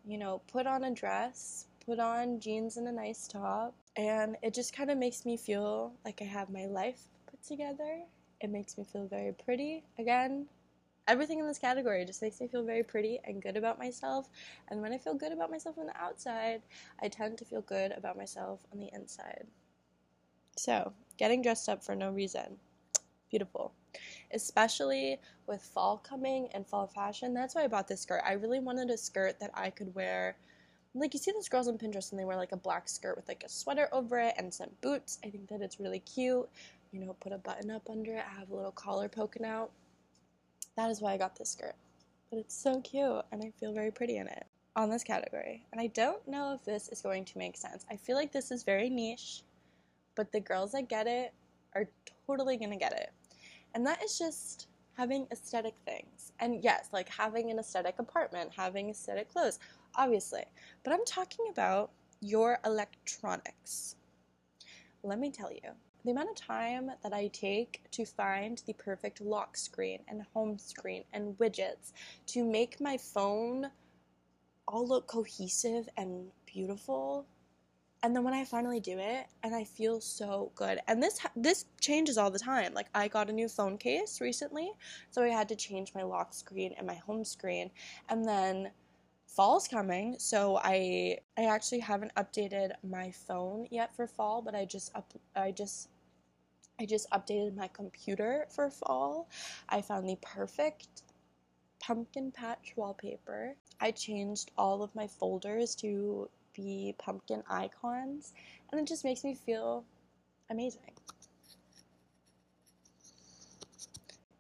You 0.07 0.19
know, 0.19 0.41
put 0.53 0.69
on 0.69 0.85
a 0.85 0.95
dress, 0.95 1.67
put 1.89 1.99
on 1.99 2.39
jeans 2.39 2.77
and 2.77 2.87
a 2.87 2.93
nice 2.93 3.27
top, 3.27 3.75
and 3.97 4.37
it 4.43 4.53
just 4.53 4.77
kind 4.77 4.91
of 4.91 4.99
makes 4.99 5.25
me 5.25 5.39
feel 5.39 5.91
like 6.05 6.21
I 6.21 6.27
have 6.27 6.51
my 6.51 6.67
life 6.67 7.01
put 7.27 7.43
together. 7.43 8.03
It 8.43 8.51
makes 8.51 8.77
me 8.77 8.85
feel 8.85 9.07
very 9.07 9.33
pretty. 9.33 9.85
Again, 9.99 10.45
everything 11.09 11.39
in 11.39 11.47
this 11.47 11.59
category 11.59 12.05
just 12.05 12.21
makes 12.21 12.43
me 12.43 12.47
feel 12.47 12.63
very 12.63 12.83
pretty 12.83 13.21
and 13.25 13.41
good 13.41 13.57
about 13.57 13.79
myself. 13.79 14.29
And 14.69 14.83
when 14.83 14.93
I 14.93 14.99
feel 14.99 15.15
good 15.15 15.33
about 15.33 15.51
myself 15.51 15.79
on 15.79 15.87
the 15.87 15.97
outside, 15.97 16.61
I 17.01 17.09
tend 17.09 17.39
to 17.39 17.47
feel 17.47 17.63
good 17.63 17.93
about 17.93 18.19
myself 18.19 18.61
on 18.71 18.81
the 18.81 18.91
inside. 18.93 19.47
So, 20.59 20.93
getting 21.17 21.41
dressed 21.41 21.71
up 21.71 21.83
for 21.83 21.97
no 21.97 22.11
reason. 22.11 22.59
Beautiful. 23.31 23.73
Especially 24.35 25.21
with 25.47 25.63
fall 25.63 25.97
coming 25.97 26.51
and 26.53 26.67
fall 26.67 26.87
fashion. 26.87 27.33
That's 27.33 27.55
why 27.55 27.65
I 27.65 27.69
bought 27.69 27.89
this 27.89 28.03
skirt. 28.03 28.21
I 28.27 28.33
really 28.33 28.61
wanted 28.61 28.91
a 28.91 28.99
skirt 28.99 29.41
that 29.41 29.53
I 29.55 29.71
could 29.71 29.95
wear 29.95 30.37
like 31.01 31.15
you 31.15 31.21
see 31.21 31.33
those 31.33 31.49
girls 31.49 31.69
on 31.69 31.79
Pinterest 31.79 32.11
and 32.11 32.19
they 32.21 32.25
wear 32.25 32.37
like 32.37 32.53
a 32.53 32.57
black 32.57 32.89
skirt 32.89 33.17
with 33.17 33.29
like 33.29 33.43
a 33.45 33.49
sweater 33.49 33.89
over 33.93 34.19
it 34.19 34.35
and 34.39 34.53
some 34.53 34.71
boots. 34.81 35.19
I 35.25 35.31
think 35.31 35.49
that 35.49 35.63
it's 35.63 35.81
really 35.81 36.01
cute. 36.01 36.49
You 36.93 37.01
know, 37.01 37.15
put 37.21 37.33
a 37.33 37.39
button 37.39 37.71
up 37.71 37.89
under 37.91 38.15
it, 38.15 38.25
have 38.39 38.51
a 38.51 38.55
little 38.55 38.73
collar 38.73 39.09
poking 39.09 39.45
out. 39.45 39.71
That 40.77 40.91
is 40.91 41.01
why 41.01 41.13
I 41.13 41.17
got 41.19 41.37
this 41.37 41.51
skirt. 41.51 41.75
But 42.31 42.39
it's 42.39 42.55
so 42.55 42.81
cute 42.81 43.25
and 43.33 43.43
I 43.43 43.51
feel 43.61 43.73
very 43.73 43.91
pretty 43.91 44.17
in 44.17 44.27
it. 44.29 44.47
on 44.79 44.89
this 44.91 45.03
category, 45.03 45.65
and 45.73 45.81
I 45.81 45.89
don't 45.89 46.27
know 46.29 46.55
if 46.55 46.65
this 46.65 46.89
is 46.91 47.03
going 47.03 47.25
to 47.25 47.37
make 47.39 47.57
sense. 47.57 47.85
I 47.91 47.97
feel 47.97 48.15
like 48.15 48.31
this 48.31 48.53
is 48.53 48.63
very 48.63 48.89
niche, 48.89 49.43
but 50.15 50.31
the 50.31 50.39
girls 50.41 50.71
that 50.73 50.89
get 50.89 51.09
it 51.09 51.35
are 51.75 51.87
totally 52.27 52.57
gonna 52.57 52.77
get 52.77 52.93
it. 52.93 53.11
And 53.75 53.85
that 53.87 54.03
is 54.05 54.17
just 54.19 54.69
having 54.97 55.27
aesthetic 55.33 55.75
things. 55.85 56.33
And 56.39 56.63
yes, 56.63 56.91
like 56.93 57.09
having 57.09 57.51
an 57.51 57.59
aesthetic 57.59 57.99
apartment, 57.99 58.53
having 58.57 58.91
aesthetic 58.91 59.33
clothes, 59.33 59.59
obviously. 59.95 60.45
But 60.85 60.93
I'm 60.93 61.05
talking 61.05 61.47
about 61.51 61.91
your 62.21 62.59
electronics. 62.65 63.97
Let 65.03 65.19
me 65.19 65.31
tell 65.31 65.53
you, 65.53 65.71
the 66.05 66.11
amount 66.11 66.31
of 66.31 66.37
time 66.37 66.91
that 67.03 67.13
I 67.13 67.29
take 67.29 67.83
to 67.93 68.05
find 68.05 68.63
the 68.67 68.73
perfect 68.73 69.21
lock 69.21 69.57
screen 69.57 70.01
and 70.09 70.23
home 70.35 70.59
screen 70.59 71.05
and 71.13 71.37
widgets 71.39 71.93
to 72.29 72.45
make 72.45 72.81
my 72.81 72.97
phone 72.97 73.71
all 74.67 74.87
look 74.87 75.07
cohesive 75.07 75.89
and 75.97 76.27
beautiful 76.47 77.27
and 78.03 78.15
then 78.15 78.23
when 78.23 78.35
I 78.35 78.45
finally 78.45 78.81
do 78.81 78.99
it 78.99 79.27
and 79.43 79.55
I 79.55 79.65
feel 79.65 80.01
so 80.01 80.53
good 80.55 80.79
and 80.87 81.03
this 81.03 81.21
this 81.35 81.65
changes 81.81 82.17
all 82.17 82.31
the 82.31 82.39
time 82.39 82.75
like 82.75 82.89
I 82.95 83.09
got 83.09 83.31
a 83.31 83.33
new 83.33 83.49
phone 83.49 83.77
case 83.77 84.21
recently 84.21 84.71
so 85.11 85.23
I 85.23 85.29
had 85.29 85.49
to 85.49 85.57
change 85.57 85.95
my 85.95 86.03
lock 86.03 86.33
screen 86.33 86.75
and 86.77 86.87
my 86.87 86.95
home 86.95 87.25
screen 87.25 87.71
and 88.09 88.25
then 88.27 88.71
fall's 89.39 89.69
coming 89.69 90.17
so 90.19 90.59
I 90.65 91.19
I 91.39 91.45
actually 91.45 91.79
haven't 91.79 92.13
updated 92.17 92.73
my 92.83 93.13
phone 93.13 93.69
yet 93.71 93.95
for 93.95 94.09
fall 94.09 94.43
but 94.43 94.57
I 94.57 94.65
just 94.65 94.95
up 94.97 95.13
I 95.37 95.53
just 95.53 95.91
I 96.81 96.87
just 96.87 97.09
updated 97.13 97.55
my 97.55 97.69
computer 97.69 98.47
for 98.51 98.69
fall 98.69 99.29
I 99.69 99.81
found 99.81 100.09
the 100.09 100.19
perfect 100.23 101.05
pumpkin 101.79 102.33
patch 102.33 102.73
wallpaper 102.77 103.55
I 103.81 103.93
changed 103.93 104.51
all 104.59 104.83
of 104.83 104.95
my 104.97 105.07
folders 105.07 105.77
to 105.77 106.29
be 106.59 106.95
pumpkin 106.99 107.43
icons, 107.49 108.35
and 108.71 108.81
it 108.81 108.87
just 108.87 109.05
makes 109.05 109.23
me 109.25 109.35
feel 109.35 109.85
amazing. 110.51 110.93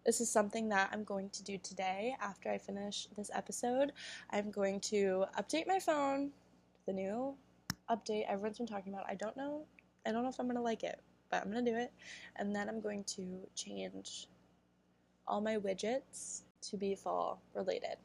This 0.08 0.22
is 0.22 0.30
something 0.30 0.70
that 0.70 0.88
I'm 0.90 1.04
going 1.04 1.28
to 1.28 1.44
do 1.44 1.58
today 1.58 2.16
after 2.22 2.48
I 2.48 2.56
finish 2.56 3.08
this 3.14 3.30
episode. 3.34 3.92
I'm 4.30 4.50
going 4.50 4.80
to 4.88 5.26
update 5.38 5.66
my 5.66 5.78
phone, 5.78 6.30
the 6.86 6.94
new 6.94 7.36
update 7.90 8.24
everyone's 8.26 8.56
been 8.56 8.66
talking 8.66 8.94
about. 8.94 9.04
I 9.06 9.16
don't 9.16 9.36
know, 9.36 9.66
I 10.06 10.12
don't 10.12 10.22
know 10.22 10.30
if 10.30 10.40
I'm 10.40 10.46
gonna 10.46 10.62
like 10.62 10.82
it, 10.82 11.02
but 11.30 11.42
I'm 11.42 11.52
gonna 11.52 11.62
do 11.62 11.76
it. 11.76 11.92
And 12.36 12.56
then 12.56 12.70
I'm 12.70 12.80
going 12.80 13.04
to 13.04 13.46
change 13.54 14.28
all 15.26 15.42
my 15.42 15.58
widgets 15.58 16.44
to 16.70 16.78
be 16.78 16.94
fall 16.94 17.42
related. 17.54 17.98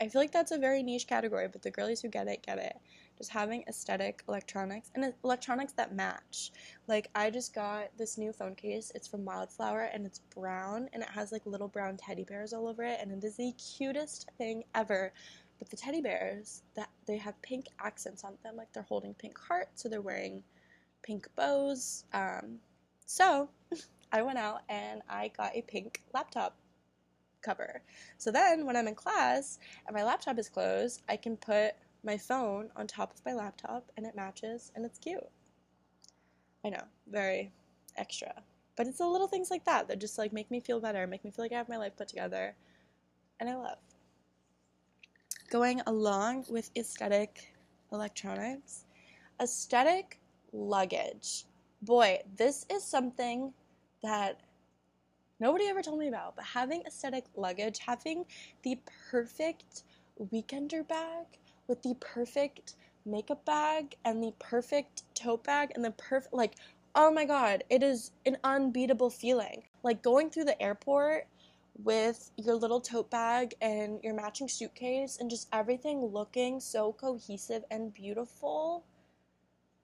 I 0.00 0.06
feel 0.06 0.20
like 0.20 0.30
that's 0.30 0.52
a 0.52 0.58
very 0.58 0.84
niche 0.84 1.08
category, 1.08 1.48
but 1.48 1.62
the 1.62 1.72
girlies 1.72 2.00
who 2.00 2.08
get 2.08 2.28
it 2.28 2.46
get 2.46 2.58
it. 2.58 2.76
Just 3.18 3.30
having 3.30 3.64
aesthetic 3.68 4.22
electronics 4.28 4.90
and 4.94 5.12
electronics 5.22 5.72
that 5.74 5.94
match. 5.94 6.50
Like 6.88 7.08
I 7.14 7.30
just 7.30 7.54
got 7.54 7.96
this 7.96 8.18
new 8.18 8.32
phone 8.32 8.54
case. 8.54 8.90
It's 8.94 9.08
from 9.08 9.24
Wildflower 9.24 9.90
and 9.92 10.04
it's 10.04 10.20
brown 10.34 10.88
and 10.92 11.02
it 11.02 11.08
has 11.08 11.32
like 11.32 11.42
little 11.46 11.68
brown 11.68 11.96
teddy 11.96 12.24
bears 12.24 12.52
all 12.52 12.66
over 12.68 12.82
it 12.82 12.98
and 13.00 13.12
it 13.12 13.24
is 13.24 13.36
the 13.36 13.52
cutest 13.52 14.30
thing 14.36 14.64
ever. 14.74 15.12
But 15.58 15.70
the 15.70 15.76
teddy 15.76 16.00
bears 16.00 16.62
that 16.74 16.90
they 17.06 17.16
have 17.18 17.40
pink 17.42 17.66
accents 17.80 18.24
on 18.24 18.34
them, 18.42 18.56
like 18.56 18.72
they're 18.72 18.82
holding 18.82 19.14
pink 19.14 19.38
hearts, 19.38 19.82
so 19.82 19.88
they're 19.88 20.00
wearing 20.00 20.42
pink 21.02 21.28
bows. 21.36 22.04
Um, 22.12 22.58
so 23.06 23.48
I 24.12 24.22
went 24.22 24.38
out 24.38 24.62
and 24.68 25.02
I 25.08 25.30
got 25.36 25.54
a 25.54 25.62
pink 25.62 26.02
laptop 26.12 26.56
cover. 27.44 27.82
So 28.18 28.32
then 28.32 28.66
when 28.66 28.76
I'm 28.76 28.88
in 28.88 28.94
class 28.94 29.58
and 29.86 29.94
my 29.94 30.02
laptop 30.02 30.38
is 30.38 30.48
closed, 30.48 31.02
I 31.08 31.16
can 31.16 31.36
put 31.36 31.74
my 32.04 32.16
phone 32.18 32.70
on 32.76 32.86
top 32.86 33.14
of 33.14 33.24
my 33.24 33.32
laptop 33.32 33.90
and 33.96 34.06
it 34.06 34.14
matches 34.16 34.72
and 34.74 34.84
it's 34.84 34.98
cute. 34.98 35.28
I 36.64 36.70
know, 36.70 36.84
very 37.10 37.52
extra. 37.96 38.42
But 38.76 38.86
it's 38.86 38.98
the 38.98 39.06
little 39.06 39.28
things 39.28 39.50
like 39.50 39.64
that 39.64 39.88
that 39.88 40.00
just 40.00 40.18
like 40.18 40.32
make 40.32 40.50
me 40.50 40.60
feel 40.60 40.80
better, 40.80 41.06
make 41.06 41.24
me 41.24 41.30
feel 41.30 41.44
like 41.44 41.52
I 41.52 41.56
have 41.56 41.68
my 41.68 41.76
life 41.76 41.96
put 41.96 42.08
together. 42.08 42.54
And 43.40 43.48
I 43.48 43.56
love. 43.56 43.78
Going 45.50 45.80
along 45.86 46.46
with 46.48 46.70
aesthetic 46.76 47.54
electronics, 47.92 48.84
aesthetic 49.40 50.18
luggage. 50.52 51.44
Boy, 51.82 52.20
this 52.36 52.66
is 52.70 52.82
something 52.82 53.52
that 54.02 54.40
nobody 55.38 55.66
ever 55.66 55.82
told 55.82 55.98
me 55.98 56.08
about, 56.08 56.34
but 56.36 56.44
having 56.44 56.82
aesthetic 56.86 57.24
luggage, 57.36 57.78
having 57.78 58.24
the 58.62 58.78
perfect 59.10 59.82
weekender 60.32 60.86
bag 60.86 61.26
with 61.68 61.82
the 61.82 61.94
perfect 62.00 62.74
makeup 63.06 63.44
bag 63.44 63.96
and 64.04 64.22
the 64.22 64.32
perfect 64.38 65.02
tote 65.14 65.44
bag 65.44 65.70
and 65.74 65.84
the 65.84 65.90
perfect 65.92 66.32
like 66.32 66.54
oh 66.94 67.10
my 67.10 67.24
god, 67.24 67.64
it 67.70 67.82
is 67.82 68.12
an 68.24 68.36
unbeatable 68.44 69.10
feeling. 69.10 69.62
Like 69.82 70.02
going 70.02 70.30
through 70.30 70.44
the 70.44 70.60
airport 70.62 71.26
with 71.82 72.30
your 72.36 72.54
little 72.54 72.80
tote 72.80 73.10
bag 73.10 73.54
and 73.60 73.98
your 74.04 74.14
matching 74.14 74.48
suitcase 74.48 75.18
and 75.20 75.28
just 75.28 75.48
everything 75.52 76.04
looking 76.04 76.60
so 76.60 76.92
cohesive 76.92 77.64
and 77.70 77.92
beautiful. 77.92 78.84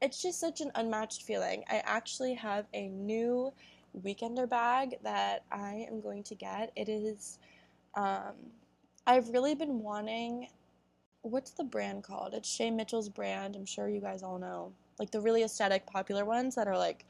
It's 0.01 0.23
just 0.23 0.39
such 0.41 0.61
an 0.61 0.71
unmatched 0.77 1.25
feeling. 1.25 1.65
I 1.69 1.83
actually 1.85 2.35
have 2.35 2.67
a 2.73 2.89
new 2.89 3.53
weekender 4.05 4.49
bag 4.49 4.97
that 5.03 5.43
I 5.51 5.87
am 5.91 6.01
going 6.01 6.23
to 6.25 6.35
get. 6.35 6.71
It 6.77 6.89
is, 6.89 7.39
um, 7.95 8.35
I've 9.07 9.29
really 9.31 9.55
been 9.55 9.81
wanting, 9.81 10.49
what's 11.23 11.51
the 11.53 11.65
brand 11.65 12.05
called? 12.05 12.35
It's 12.35 12.49
Shay 12.49 12.71
Mitchell's 12.71 13.09
brand. 13.09 13.57
I'm 13.57 13.67
sure 13.67 13.89
you 13.89 14.01
guys 14.01 14.23
all 14.23 14.39
know. 14.39 14.73
Like 14.99 15.11
the 15.11 15.21
really 15.21 15.43
aesthetic, 15.43 15.87
popular 15.87 16.25
ones 16.25 16.55
that 16.55 16.67
are 16.67 16.79
like 16.79 17.05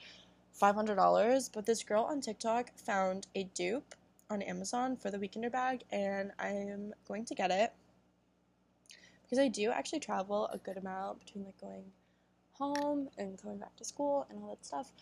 $500. 0.61 1.51
But 1.53 1.67
this 1.67 1.83
girl 1.83 2.05
on 2.05 2.21
TikTok 2.21 2.71
found 2.77 3.27
a 3.35 3.45
dupe 3.55 3.95
on 4.29 4.43
Amazon 4.43 4.97
for 4.97 5.11
the 5.11 5.19
weekender 5.19 5.51
bag, 5.51 5.83
and 5.91 6.31
I 6.39 6.49
am 6.49 6.93
going 7.09 7.25
to 7.25 7.35
get 7.35 7.51
it 7.51 7.73
because 9.23 9.39
I 9.39 9.49
do 9.49 9.71
actually 9.71 10.01
travel 10.01 10.49
a 10.53 10.59
good 10.59 10.77
amount 10.77 11.25
between 11.25 11.45
like 11.45 11.61
going 11.61 11.85
home 12.53 13.09
and 13.19 13.41
coming 13.41 13.59
back 13.59 13.75
to 13.77 13.85
school 13.85 14.27
and 14.31 14.39
all 14.41 14.51
that 14.51 14.65
stuff. 14.65 14.93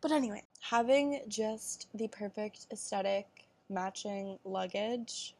But 0.00 0.12
anyway, 0.12 0.42
having 0.60 1.20
just 1.28 1.88
the 1.94 2.08
perfect 2.08 2.66
aesthetic 2.70 3.26
matching 3.70 4.38
luggage, 4.44 5.34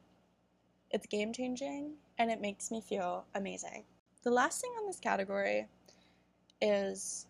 it's 0.94 1.06
game 1.06 1.32
changing 1.32 1.92
and 2.18 2.30
it 2.30 2.40
makes 2.40 2.70
me 2.70 2.80
feel 2.80 3.26
amazing. 3.34 3.84
The 4.22 4.30
last 4.30 4.60
thing 4.60 4.70
on 4.78 4.86
this 4.86 5.00
category 5.00 5.66
is 6.62 7.26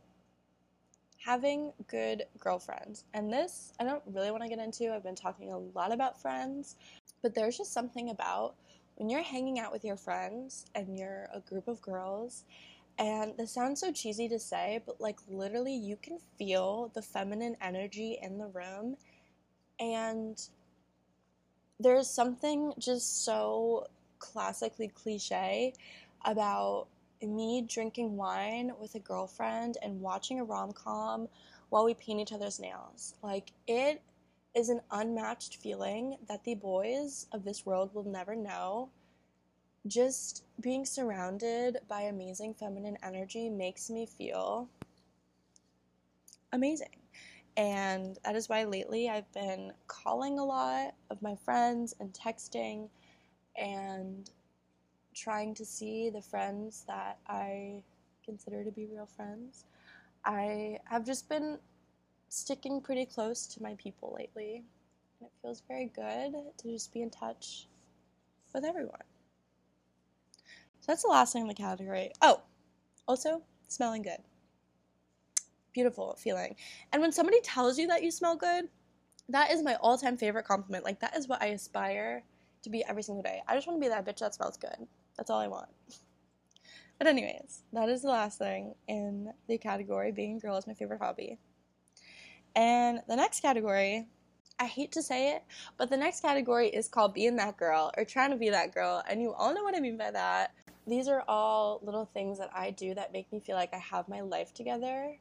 having 1.25 1.73
good 1.89 2.25
girlfriends. 2.39 3.05
And 3.15 3.33
this, 3.33 3.73
I 3.81 3.85
don't 3.85 4.03
really 4.07 4.31
want 4.31 4.43
to 4.43 4.49
get 4.49 4.59
into. 4.59 4.95
I've 4.95 5.03
been 5.03 5.15
talking 5.17 5.51
a 5.51 5.59
lot 5.59 5.93
about 5.93 6.21
friends, 6.21 6.77
but 7.23 7.35
there's 7.35 7.57
just 7.57 7.73
something 7.73 8.11
about 8.11 8.55
when 8.97 9.09
you're 9.09 9.23
hanging 9.23 9.59
out 9.59 9.73
with 9.73 9.85
your 9.85 9.97
friends 9.97 10.67
and 10.75 10.97
you're 10.97 11.29
a 11.35 11.41
group 11.41 11.67
of 11.67 11.81
girls 11.81 12.45
and 12.99 13.37
this 13.37 13.53
sounds 13.53 13.81
so 13.81 13.91
cheesy 13.91 14.29
to 14.29 14.39
say, 14.39 14.81
but 14.87 15.01
like 15.01 15.19
literally, 15.29 15.75
you 15.75 15.97
can 15.97 16.19
feel 16.39 16.93
the 16.95 17.03
feminine 17.03 17.57
energy 17.61 18.19
in 18.23 18.39
the 18.39 18.47
room. 18.47 18.97
And 19.81 20.41
there's 21.85 22.09
something 22.09 22.73
just 22.79 23.25
so 23.25 23.87
classically 24.19 24.89
cliche 24.89 25.75
about 26.25 26.87
me 27.23 27.63
drinking 27.69 28.17
wine 28.17 28.73
with 28.81 28.95
a 28.95 28.99
girlfriend 28.99 29.77
and 29.83 30.01
watching 30.01 30.41
a 30.41 30.45
rom 30.45 30.73
com 30.73 31.29
while 31.69 31.85
we 31.85 31.93
paint 31.93 32.21
each 32.21 32.33
other's 32.33 32.59
nails. 32.59 33.15
Like, 33.23 33.53
it 33.69 34.01
is 34.55 34.71
an 34.71 34.81
unmatched 34.91 35.59
feeling 35.59 36.17
that 36.27 36.43
the 36.45 36.55
boys 36.55 37.27
of 37.33 37.45
this 37.45 37.67
world 37.67 37.95
will 37.95 38.05
never 38.05 38.35
know 38.35 38.89
just 39.87 40.45
being 40.61 40.87
surrounded 40.87 41.79
by 41.87 42.03
amazing 42.03 42.55
feminine 42.55 42.97
energy 43.03 43.51
makes 43.51 43.91
me 43.91 44.07
feel 44.07 44.69
amazing. 46.51 47.04
And 47.57 48.19
that 48.25 48.35
is 48.35 48.49
why 48.49 48.65
lately 48.65 49.09
I've 49.09 49.31
been 49.33 49.73
calling 49.87 50.39
a 50.39 50.45
lot 50.45 50.95
of 51.11 51.23
my 51.23 51.37
friends 51.37 51.95
and 52.01 52.13
texting 52.13 52.89
and 53.57 54.29
trying 55.15 55.55
to 55.55 55.65
see 55.65 56.11
the 56.11 56.21
friends 56.21 56.85
that 56.89 57.19
I 57.29 57.83
consider 58.25 58.65
to 58.65 58.71
be 58.73 58.87
real 58.87 59.07
friends. 59.07 59.67
I 60.25 60.79
have 60.87 61.05
just 61.07 61.29
been 61.29 61.59
sticking 62.29 62.81
pretty 62.81 63.07
close 63.07 63.47
to 63.47 63.63
my 63.63 63.75
people 63.75 64.15
lately. 64.19 64.65
And 65.21 65.29
it 65.29 65.33
feels 65.41 65.63
very 65.69 65.87
good 65.95 66.35
to 66.59 66.69
just 66.69 66.93
be 66.93 67.03
in 67.03 67.11
touch 67.11 67.69
with 68.53 68.65
everyone. 68.65 68.99
So 70.81 70.87
that's 70.93 71.03
the 71.03 71.09
last 71.09 71.33
thing 71.33 71.43
in 71.43 71.49
the 71.49 71.55
category. 71.55 72.11
Oh, 72.21 72.43
also 73.07 73.43
smelling 73.69 74.03
good. 74.03 74.19
Beautiful 75.75 76.17
feeling. 76.19 76.55
And 76.93 77.03
when 77.03 77.13
somebody 77.13 77.41
tells 77.43 77.79
you 77.79 77.89
that 77.89 78.03
you 78.03 78.11
smell 78.11 78.37
good, 78.37 78.69
that 79.29 79.51
is 79.51 79.63
my 79.63 79.75
all 79.81 79.99
time 79.99 80.17
favorite 80.17 80.47
compliment. 80.47 80.85
Like, 80.85 81.01
that 81.01 81.17
is 81.17 81.29
what 81.29 81.43
I 81.43 81.47
aspire 81.47 82.23
to 82.63 82.71
be 82.71 82.85
every 82.89 83.03
single 83.03 83.23
day. 83.23 83.43
I 83.47 83.55
just 83.55 83.67
want 83.67 83.81
to 83.81 83.85
be 83.85 83.89
that 83.89 84.07
bitch 84.07 84.21
that 84.21 84.35
smells 84.35 84.57
good. 84.57 84.87
That's 85.17 85.31
all 85.31 85.41
I 85.41 85.49
want. 85.49 85.69
But, 86.97 87.09
anyways, 87.09 87.65
that 87.73 87.89
is 87.89 88.03
the 88.03 88.09
last 88.09 88.39
thing 88.39 88.77
in 88.87 89.33
the 89.49 89.59
category 89.59 90.13
being 90.13 90.37
a 90.37 90.39
girl 90.39 90.57
is 90.57 90.69
my 90.69 90.75
favorite 90.75 91.01
hobby. 91.01 91.41
And 92.55 93.01
the 93.09 93.17
next 93.17 93.41
category, 93.41 94.07
I 94.61 94.67
hate 94.67 94.93
to 94.93 95.03
say 95.03 95.35
it, 95.35 95.43
but 95.77 95.91
the 95.91 95.97
next 95.97 96.21
category 96.21 96.69
is 96.69 96.87
called 96.87 97.13
being 97.13 97.35
that 97.35 97.57
girl 97.57 97.91
or 97.99 98.05
trying 98.05 98.31
to 98.31 98.37
be 98.37 98.49
that 98.51 98.73
girl. 98.73 99.03
And 99.09 99.21
you 99.21 99.35
all 99.35 99.53
know 99.53 99.65
what 99.65 99.75
I 99.75 99.81
mean 99.81 99.99
by 99.99 100.13
that. 100.13 100.55
These 100.87 101.09
are 101.09 101.25
all 101.27 101.81
little 101.83 102.09
things 102.15 102.39
that 102.39 102.51
I 102.55 102.71
do 102.71 102.95
that 102.95 103.13
make 103.13 103.33
me 103.33 103.41
feel 103.41 103.57
like 103.57 103.75
I 103.75 103.79
have 103.79 104.09
my 104.09 104.21
life 104.21 104.55
together 104.55 105.19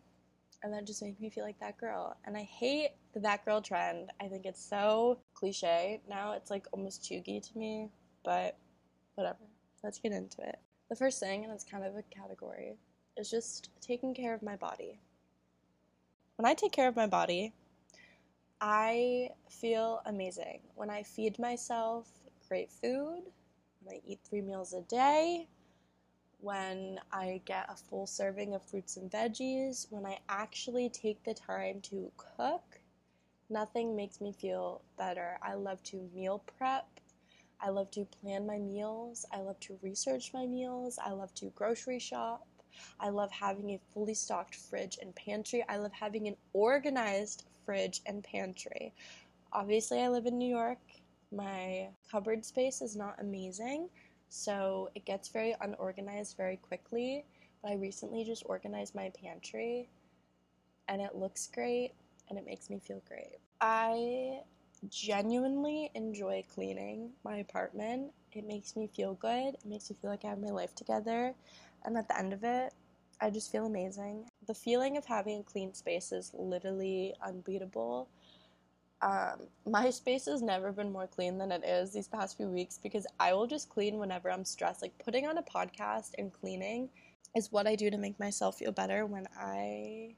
and 0.64 0.74
that 0.74 0.88
just 0.88 1.04
make 1.04 1.20
me 1.20 1.30
feel 1.30 1.44
like 1.44 1.60
that 1.60 1.78
girl. 1.78 2.16
And 2.26 2.38
I 2.38 2.44
hate 2.44 2.92
the 3.14 3.20
that 3.20 3.44
girl 3.46 3.62
trend. 3.62 4.12
I 4.22 4.28
think 4.28 4.46
it's 4.46 4.64
so 4.64 5.20
cliche. 5.34 6.02
Now 6.10 6.32
it's 6.32 6.50
like 6.50 6.66
almost 6.72 7.04
cheugy 7.04 7.42
to 7.42 7.58
me, 7.58 7.90
but 8.24 8.58
whatever. 9.16 9.40
Let's 9.84 10.00
get 10.00 10.14
into 10.14 10.42
it. 10.42 10.58
The 10.90 10.96
first 10.96 11.20
thing, 11.20 11.44
and 11.44 11.54
it's 11.54 11.66
kind 11.66 11.84
of 11.84 11.96
a 11.96 12.04
category, 12.04 12.78
is 13.18 13.30
just 13.30 13.70
taking 13.82 14.14
care 14.14 14.34
of 14.34 14.42
my 14.42 14.56
body. 14.56 15.00
When 16.38 16.50
I 16.50 16.54
take 16.54 16.72
care 16.72 16.88
of 16.88 16.96
my 16.96 17.08
body, 17.08 17.54
I 18.62 19.30
feel 19.50 20.02
amazing. 20.06 20.62
When 20.76 20.90
I 20.90 21.04
feed 21.04 21.38
myself 21.38 22.08
great 22.48 22.72
food, 22.72 23.24
when 23.82 23.96
I 23.96 24.02
eat 24.06 24.20
three 24.28 24.42
meals 24.42 24.74
a 24.74 24.82
day, 24.82 25.48
when 26.44 27.00
I 27.14 27.42
get 27.46 27.70
a 27.70 27.76
full 27.76 28.06
serving 28.06 28.54
of 28.54 28.62
fruits 28.62 28.98
and 28.98 29.10
veggies, 29.10 29.88
when 29.90 30.06
I 30.06 30.20
actually 30.28 30.90
take 30.90 31.24
the 31.24 31.34
time 31.34 31.80
to 31.84 32.12
cook, 32.18 32.82
nothing 33.50 33.96
makes 33.96 34.20
me 34.20 34.34
feel 34.34 34.82
better. 34.98 35.38
I 35.42 35.54
love 35.54 35.82
to 35.84 36.10
meal 36.14 36.44
prep. 36.58 36.86
I 37.62 37.70
love 37.70 37.90
to 37.92 38.06
plan 38.22 38.46
my 38.46 38.58
meals. 38.58 39.26
I 39.32 39.40
love 39.40 39.58
to 39.62 39.80
research 39.82 40.32
my 40.34 40.46
meals. 40.46 41.00
I 41.02 41.12
love 41.12 41.34
to 41.36 41.46
grocery 41.56 42.00
shop. 42.00 42.46
I 43.00 43.08
love 43.08 43.32
having 43.32 43.70
a 43.70 43.80
fully 43.94 44.14
stocked 44.14 44.56
fridge 44.56 44.98
and 45.02 45.16
pantry. 45.16 45.64
I 45.70 45.78
love 45.78 45.94
having 45.94 46.28
an 46.28 46.36
organized 46.52 47.46
fridge 47.66 48.02
and 48.06 48.22
pantry. 48.22 48.94
Obviously, 49.54 50.02
I 50.02 50.10
live 50.10 50.26
in 50.26 50.38
New 50.38 50.54
York. 50.54 50.80
My 51.32 51.88
cupboard 52.12 52.44
space 52.44 52.82
is 52.82 52.98
not 52.98 53.16
amazing, 53.22 53.88
so 54.34 54.90
it 54.96 55.06
gets 55.06 55.30
very 55.30 55.56
unorganized 55.62 56.38
very 56.38 56.58
quickly. 56.58 57.24
But 57.62 57.74
I 57.74 57.76
recently 57.76 58.24
just 58.24 58.42
organized 58.48 58.96
my 58.96 59.12
pantry 59.22 59.90
and 60.88 61.00
it 61.02 61.14
looks 61.14 61.48
great 61.54 61.92
and 62.30 62.40
it 62.40 62.46
makes 62.46 62.68
me 62.68 62.80
feel 62.80 63.00
great. 63.08 63.38
I 63.62 64.40
genuinely 64.90 65.92
enjoy 65.94 66.44
cleaning 66.52 67.12
my 67.24 67.38
apartment. 67.38 68.12
It 68.32 68.48
makes 68.48 68.76
me 68.76 68.88
feel 68.88 69.14
good. 69.14 69.54
It 69.54 69.66
makes 69.68 69.92
me 69.92 69.98
feel 70.02 70.10
like 70.10 70.26
I 70.26 70.30
have 70.30 70.40
my 70.40 70.50
life 70.50 70.74
together. 70.74 71.36
And 71.86 71.96
at 71.96 72.08
the 72.08 72.18
end 72.18 72.34
of 72.34 72.44
it, 72.44 72.74
I 73.22 73.30
just 73.30 73.52
feel 73.52 73.68
amazing. 73.68 74.26
The 74.48 74.56
feeling 74.56 74.98
of 74.98 75.06
having 75.06 75.42
a 75.42 75.44
clean 75.44 75.76
space 75.76 76.12
is 76.12 76.32
literally 76.34 77.14
unbeatable. 77.24 78.10
Um, 79.04 79.48
my 79.70 79.90
space 79.90 80.26
has 80.28 80.42
never 80.42 80.72
been 80.72 80.90
more 80.90 81.08
clean 81.08 81.38
than 81.38 81.52
it 81.52 81.66
is 81.66 81.92
these 81.92 82.08
past 82.08 82.38
few 82.38 82.48
weeks 82.48 82.80
because 82.82 83.06
I 83.20 83.34
will 83.34 83.48
just 83.48 83.68
clean 83.68 83.98
whenever 83.98 84.32
I'm 84.32 84.46
stressed. 84.46 84.82
Like 84.82 84.98
putting 85.04 85.28
on 85.28 85.38
a 85.38 85.44
podcast 85.44 86.12
and 86.18 86.32
cleaning 86.32 86.88
is 87.36 87.52
what 87.52 87.68
I 87.68 87.76
do 87.76 87.92
to 87.92 87.98
make 87.98 88.18
myself 88.18 88.60
feel 88.60 88.72
better 88.72 89.06
when 89.06 89.28
I 89.38 90.16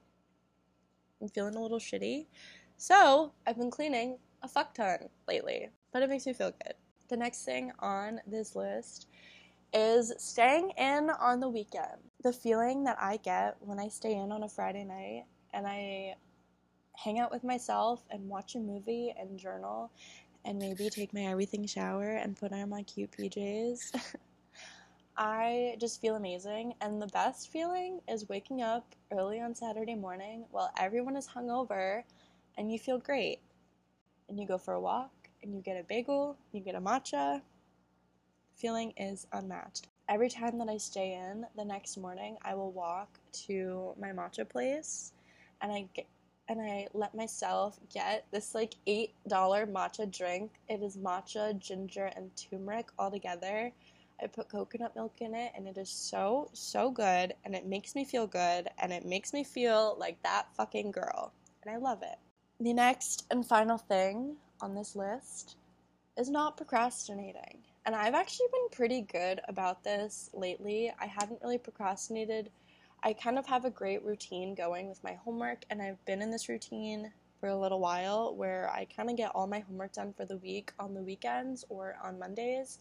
am 1.19 1.29
feeling 1.29 1.55
a 1.55 1.59
little 1.59 1.79
shitty. 1.79 2.27
So 2.77 3.31
I've 3.47 3.57
been 3.57 3.71
cleaning 3.71 4.19
a 4.43 4.47
fuck 4.47 4.75
ton 4.75 5.09
lately, 5.27 5.69
but 5.91 6.03
it 6.03 6.09
makes 6.09 6.27
me 6.27 6.33
feel 6.33 6.51
good. 6.63 6.75
The 7.07 7.17
next 7.17 7.43
thing 7.43 7.71
on 7.79 8.21
this 8.27 8.55
list 8.55 9.07
is 9.73 10.13
staying 10.19 10.73
in 10.77 11.09
on 11.09 11.39
the 11.39 11.49
weekend. 11.49 12.01
The 12.21 12.33
feeling 12.33 12.83
that 12.83 12.97
I 13.01 13.17
get 13.17 13.55
when 13.61 13.79
I 13.79 13.87
stay 13.87 14.13
in 14.13 14.31
on 14.31 14.43
a 14.43 14.49
Friday 14.49 14.83
night 14.83 15.23
and 15.53 15.65
I 15.65 16.17
hang 16.97 17.19
out 17.19 17.31
with 17.31 17.43
myself 17.43 18.03
and 18.09 18.27
watch 18.29 18.55
a 18.55 18.59
movie 18.59 19.13
and 19.19 19.37
journal 19.39 19.91
and 20.45 20.59
maybe 20.59 20.89
take 20.89 21.13
my 21.13 21.23
everything 21.23 21.65
shower 21.65 22.11
and 22.11 22.35
put 22.37 22.53
on 22.53 22.69
my 22.69 22.83
cute 22.83 23.11
PJs. 23.11 23.95
I 25.17 25.75
just 25.79 26.01
feel 26.01 26.15
amazing. 26.15 26.73
And 26.81 27.01
the 27.01 27.07
best 27.07 27.51
feeling 27.51 28.01
is 28.07 28.29
waking 28.29 28.61
up 28.61 28.95
early 29.11 29.41
on 29.41 29.55
Saturday 29.55 29.95
morning 29.95 30.45
while 30.51 30.71
everyone 30.77 31.15
is 31.15 31.27
hungover 31.27 32.03
and 32.57 32.71
you 32.71 32.79
feel 32.79 32.99
great. 32.99 33.39
And 34.29 34.39
you 34.39 34.47
go 34.47 34.57
for 34.57 34.73
a 34.73 34.81
walk 34.81 35.11
and 35.41 35.55
you 35.55 35.61
get 35.61 35.79
a 35.79 35.83
bagel, 35.83 36.37
you 36.51 36.61
get 36.61 36.75
a 36.75 36.81
matcha. 36.81 37.41
feeling 38.55 38.93
is 38.97 39.27
unmatched. 39.33 39.87
Every 40.09 40.29
time 40.29 40.57
that 40.59 40.69
I 40.69 40.77
stay 40.77 41.13
in, 41.13 41.45
the 41.55 41.65
next 41.65 41.97
morning 41.97 42.37
I 42.43 42.55
will 42.55 42.71
walk 42.71 43.19
to 43.47 43.93
my 43.99 44.09
matcha 44.09 44.47
place 44.47 45.13
and 45.61 45.71
I 45.71 45.87
get 45.93 46.07
and 46.47 46.61
I 46.61 46.87
let 46.93 47.15
myself 47.15 47.79
get 47.93 48.25
this 48.31 48.53
like 48.53 48.75
$8 48.87 49.09
matcha 49.29 50.11
drink. 50.11 50.51
It 50.69 50.81
is 50.81 50.97
matcha, 50.97 51.57
ginger, 51.59 52.11
and 52.15 52.29
turmeric 52.35 52.89
all 52.99 53.11
together. 53.11 53.71
I 54.21 54.27
put 54.27 54.49
coconut 54.49 54.95
milk 54.95 55.13
in 55.19 55.33
it 55.33 55.51
and 55.55 55.67
it 55.67 55.77
is 55.77 55.89
so, 55.89 56.49
so 56.53 56.89
good 56.89 57.33
and 57.43 57.53
it 57.53 57.65
makes 57.65 57.95
me 57.95 58.05
feel 58.05 58.27
good 58.27 58.69
and 58.79 58.93
it 58.93 59.05
makes 59.05 59.33
me 59.33 59.43
feel 59.43 59.97
like 59.99 60.21
that 60.23 60.47
fucking 60.55 60.91
girl. 60.91 61.33
And 61.63 61.73
I 61.73 61.77
love 61.77 62.01
it. 62.01 62.17
The 62.59 62.73
next 62.73 63.25
and 63.31 63.45
final 63.45 63.77
thing 63.77 64.37
on 64.61 64.73
this 64.73 64.95
list 64.95 65.57
is 66.17 66.29
not 66.29 66.55
procrastinating. 66.55 67.57
And 67.85 67.93
I've 67.93 68.15
actually 68.15 68.47
been 68.51 68.69
pretty 68.71 69.01
good 69.01 69.41
about 69.47 69.83
this 69.83 70.29
lately. 70.33 70.91
I 70.99 71.05
haven't 71.05 71.41
really 71.41 71.57
procrastinated 71.57 72.49
I 73.03 73.13
kind 73.13 73.37
of 73.37 73.45
have 73.45 73.65
a 73.65 73.69
great 73.69 74.03
routine 74.03 74.55
going 74.55 74.89
with 74.89 75.03
my 75.03 75.13
homework, 75.13 75.63
and 75.69 75.81
I've 75.81 76.03
been 76.05 76.21
in 76.21 76.31
this 76.31 76.49
routine 76.49 77.11
for 77.39 77.49
a 77.49 77.57
little 77.57 77.79
while 77.79 78.35
where 78.35 78.69
I 78.71 78.85
kind 78.85 79.09
of 79.09 79.17
get 79.17 79.31
all 79.35 79.47
my 79.47 79.59
homework 79.59 79.93
done 79.93 80.13
for 80.13 80.25
the 80.25 80.37
week 80.37 80.71
on 80.79 80.93
the 80.93 81.01
weekends 81.01 81.65
or 81.69 81.97
on 82.03 82.17
Mondays, 82.17 82.79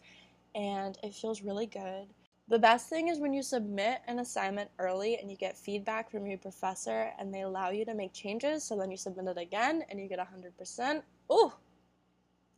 and 0.55 0.97
it 1.03 1.13
feels 1.13 1.41
really 1.41 1.67
good. 1.67 2.07
The 2.47 2.59
best 2.59 2.89
thing 2.89 3.07
is 3.07 3.19
when 3.19 3.33
you 3.33 3.41
submit 3.41 4.01
an 4.07 4.19
assignment 4.19 4.69
early 4.77 5.17
and 5.17 5.31
you 5.31 5.37
get 5.37 5.57
feedback 5.57 6.11
from 6.11 6.27
your 6.27 6.37
professor 6.37 7.11
and 7.17 7.33
they 7.33 7.41
allow 7.41 7.69
you 7.71 7.85
to 7.85 7.95
make 7.95 8.13
changes, 8.13 8.63
so 8.63 8.77
then 8.77 8.91
you 8.91 8.97
submit 8.97 9.27
it 9.27 9.41
again 9.41 9.83
and 9.89 9.99
you 9.99 10.07
get 10.07 10.19
100%. 10.19 11.01
Ooh! 11.31 11.51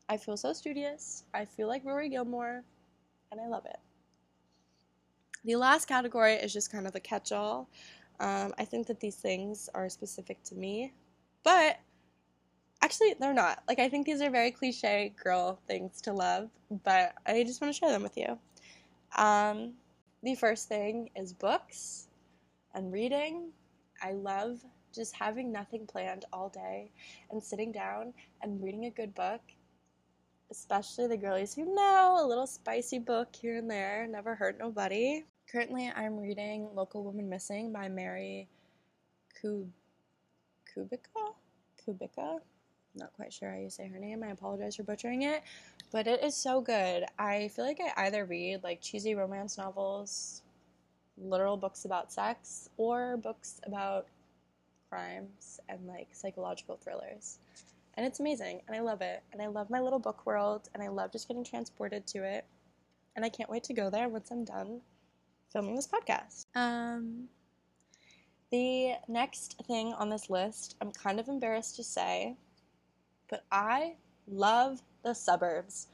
I 0.10 0.18
feel 0.18 0.38
so 0.38 0.54
studious. 0.54 1.24
I 1.34 1.46
feel 1.46 1.68
like 1.68 1.84
Rory 1.86 2.10
Gilmore, 2.10 2.64
and 3.32 3.42
I 3.42 3.48
love 3.48 3.66
it. 3.66 3.80
The 5.48 5.56
last 5.56 5.88
category 5.88 6.34
is 6.34 6.52
just 6.52 6.74
kind 6.74 6.86
of 6.86 6.96
a 6.96 7.00
catch 7.00 7.32
all. 7.32 7.70
Um, 8.20 8.54
I 8.58 8.66
think 8.66 8.86
that 8.88 9.00
these 9.00 9.16
things 9.16 9.70
are 9.74 9.88
specific 9.88 10.44
to 10.44 10.56
me, 10.56 10.92
but 11.42 11.80
actually, 12.82 13.16
they're 13.18 13.34
not. 13.34 13.64
Like, 13.66 13.80
I 13.80 13.88
think 13.88 14.06
these 14.06 14.22
are 14.22 14.30
very 14.30 14.52
cliche 14.52 15.14
girl 15.16 15.58
things 15.66 16.02
to 16.02 16.12
love, 16.12 16.50
but 16.84 17.14
I 17.26 17.46
just 17.46 17.62
want 17.62 17.74
to 17.74 17.80
share 17.80 17.92
them 17.92 18.04
with 18.04 18.18
you. 18.18 18.38
Um, 19.18 19.76
the 20.22 20.36
first 20.36 20.68
thing 20.68 21.12
is 21.16 21.32
books 21.32 22.10
and 22.76 22.92
reading. 22.92 23.52
I 24.04 24.12
love 24.12 24.60
just 24.94 25.16
having 25.16 25.50
nothing 25.50 25.88
planned 25.88 26.26
all 26.34 26.50
day 26.50 26.92
and 27.32 27.42
sitting 27.42 27.72
down 27.72 28.14
and 28.42 28.62
reading 28.62 28.84
a 28.84 28.90
good 28.90 29.16
book 29.16 29.40
especially 30.50 31.08
the 31.08 31.18
girlies 31.18 31.54
who 31.54 31.76
know 31.76 32.18
a 32.20 32.26
little 32.26 32.48
spicy 32.48 33.00
book 33.00 33.28
here 33.36 33.58
and 33.58 33.70
there, 33.70 34.08
never 34.10 34.36
hurt 34.36 34.58
nobody. 34.58 35.26
Currently, 35.52 35.90
I'm 35.96 36.20
reading 36.20 36.68
Local 36.76 37.06
Woman 37.06 37.30
Missing 37.30 37.72
by 37.72 37.88
Mary 37.88 38.50
Kub- 39.42 39.70
Kubica? 40.76 41.32
Kubica? 41.82 42.40
Not 42.96 43.14
quite 43.14 43.32
sure 43.32 43.52
how 43.52 43.58
you 43.58 43.70
say 43.70 43.88
her 43.88 43.98
name. 43.98 44.24
I 44.24 44.32
apologize 44.32 44.76
for 44.76 44.84
butchering 44.84 45.22
it, 45.22 45.44
but 45.90 46.06
it 46.06 46.22
is 46.22 46.36
so 46.36 46.60
good. 46.60 47.06
I 47.18 47.48
feel 47.48 47.64
like 47.64 47.80
I 47.80 48.08
either 48.08 48.26
read 48.26 48.62
like 48.62 48.82
cheesy 48.82 49.16
romance 49.16 49.58
novels, 49.58 50.42
literal 51.18 51.56
books 51.56 51.86
about 51.86 52.12
sex, 52.12 52.70
or 52.76 53.16
books 53.16 53.62
about 53.66 54.08
crimes 54.90 55.62
and 55.70 55.88
like 55.88 56.10
psychological 56.12 56.76
thrillers. 56.76 57.40
And 57.94 58.06
it's 58.06 58.20
amazing, 58.20 58.64
and 58.68 58.76
I 58.76 58.82
love 58.82 59.02
it. 59.02 59.24
And 59.32 59.42
I 59.42 59.48
love 59.48 59.70
my 59.70 59.80
little 59.80 60.00
book 60.00 60.26
world, 60.26 60.68
and 60.74 60.84
I 60.84 60.90
love 60.90 61.14
just 61.14 61.30
getting 61.30 61.46
transported 61.46 62.06
to 62.08 62.26
it. 62.26 62.44
And 63.16 63.24
I 63.24 63.30
can't 63.30 63.50
wait 63.50 63.64
to 63.64 63.74
go 63.74 63.90
there 63.90 64.10
once 64.10 64.30
I'm 64.30 64.44
done 64.44 64.82
filming 65.52 65.76
this 65.76 65.88
podcast. 65.88 66.46
Um, 66.56 67.30
the 68.52 68.94
next 69.08 69.62
thing 69.68 69.94
on 69.94 70.10
this 70.10 70.30
list, 70.30 70.76
I'm 70.82 70.92
kind 70.92 71.20
of 71.20 71.28
embarrassed 71.28 71.76
to 71.78 71.84
say, 71.84 72.38
but 73.30 73.44
I 73.52 73.96
love 74.28 74.82
the 75.04 75.14
suburbs. 75.14 75.88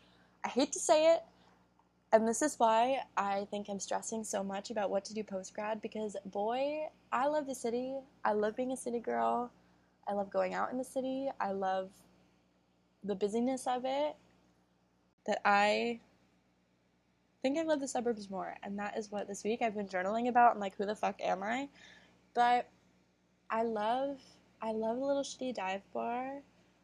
I 0.43 0.49
hate 0.49 0.71
to 0.73 0.79
say 0.79 1.13
it, 1.13 1.23
and 2.11 2.27
this 2.27 2.43
is 2.43 2.59
why 2.59 2.99
I 3.17 3.47
think 3.49 3.69
I'm 3.69 3.79
stressing 3.79 4.23
so 4.23 4.43
much 4.43 4.69
about 4.69 4.91
what 4.91 5.03
to 5.05 5.15
do 5.15 5.23
post 5.23 5.55
grad 5.55 5.81
because, 5.81 6.15
boy, 6.25 6.87
I 7.11 7.25
love 7.27 7.47
the 7.47 7.55
city. 7.55 7.95
I 8.23 8.33
love 8.33 8.55
being 8.55 8.71
a 8.71 8.77
city 8.77 8.99
girl. 8.99 9.51
I 10.07 10.13
love 10.13 10.29
going 10.29 10.53
out 10.53 10.71
in 10.71 10.77
the 10.77 10.83
city. 10.83 11.29
I 11.39 11.53
love 11.53 11.89
the 13.03 13.15
busyness 13.15 13.65
of 13.65 13.83
it. 13.85 14.15
That 15.25 15.41
I 15.43 16.01
think 17.43 17.59
I 17.59 17.63
love 17.63 17.81
the 17.81 17.87
suburbs 17.87 18.29
more. 18.29 18.55
And 18.63 18.79
that 18.79 18.97
is 18.97 19.11
what 19.11 19.27
this 19.27 19.43
week 19.43 19.61
I've 19.61 19.75
been 19.75 19.87
journaling 19.87 20.29
about. 20.29 20.53
I'm 20.53 20.59
like, 20.59 20.77
who 20.77 20.85
the 20.85 20.95
fuck 20.95 21.21
am 21.21 21.43
I? 21.43 21.67
But 22.33 22.69
I 23.49 23.63
love, 23.63 24.19
I 24.61 24.71
love 24.71 24.97
a 24.97 25.05
little 25.05 25.21
shitty 25.21 25.53
dive 25.53 25.81
bar. 25.93 26.41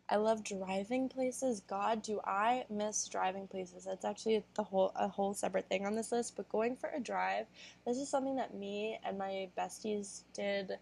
I 0.09 0.17
love 0.17 0.43
driving 0.43 1.07
places. 1.07 1.61
God, 1.61 2.01
do 2.01 2.19
I 2.25 2.65
miss 2.69 3.07
driving 3.07 3.47
places? 3.47 3.85
That's 3.85 4.05
actually 4.05 4.43
the 4.55 4.63
whole 4.63 4.91
a 4.95 5.07
whole 5.07 5.33
separate 5.35 5.69
thing 5.69 5.85
on 5.85 5.95
this 5.95 6.11
list. 6.11 6.35
But 6.35 6.49
going 6.49 6.75
for 6.75 6.89
a 6.89 6.99
drive, 6.99 7.45
this 7.85 7.97
is 7.97 8.09
something 8.09 8.35
that 8.35 8.55
me 8.55 8.99
and 9.05 9.17
my 9.17 9.49
besties 9.57 10.23
did 10.33 10.73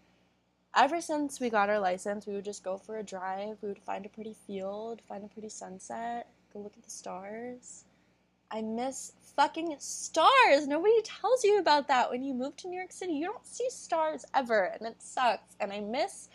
ever 0.74 1.00
since 1.00 1.40
we 1.40 1.50
got 1.50 1.68
our 1.68 1.78
license. 1.78 2.26
We 2.26 2.34
would 2.34 2.44
just 2.44 2.64
go 2.64 2.78
for 2.78 2.98
a 2.98 3.02
drive. 3.02 3.58
We 3.60 3.68
would 3.68 3.78
find 3.78 4.06
a 4.06 4.08
pretty 4.08 4.34
field, 4.46 5.02
find 5.06 5.24
a 5.24 5.28
pretty 5.28 5.50
sunset, 5.50 6.28
go 6.52 6.60
look 6.60 6.76
at 6.76 6.82
the 6.82 6.90
stars. 6.90 7.84
I 8.50 8.62
miss 8.62 9.12
fucking 9.36 9.76
stars. 9.78 10.66
Nobody 10.66 11.00
tells 11.02 11.44
you 11.44 11.58
about 11.58 11.88
that 11.88 12.10
when 12.10 12.22
you 12.22 12.34
move 12.34 12.56
to 12.56 12.68
New 12.68 12.78
York 12.78 12.92
City. 12.92 13.12
You 13.12 13.26
don't 13.26 13.46
see 13.46 13.68
stars 13.70 14.24
ever, 14.34 14.64
and 14.64 14.86
it 14.88 15.02
sucks. 15.02 15.54
And 15.60 15.72
I 15.72 15.80
miss 15.80 16.28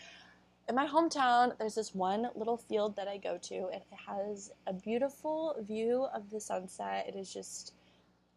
in 0.69 0.75
my 0.75 0.87
hometown, 0.87 1.57
there's 1.57 1.75
this 1.75 1.93
one 1.93 2.29
little 2.35 2.55
field 2.55 2.95
that 2.95 3.07
I 3.07 3.17
go 3.17 3.37
to, 3.37 3.55
and 3.55 3.81
it 3.81 3.97
has 4.07 4.51
a 4.65 4.73
beautiful 4.73 5.55
view 5.59 6.07
of 6.13 6.29
the 6.29 6.39
sunset. 6.39 7.05
It 7.07 7.17
is 7.17 7.33
just 7.33 7.73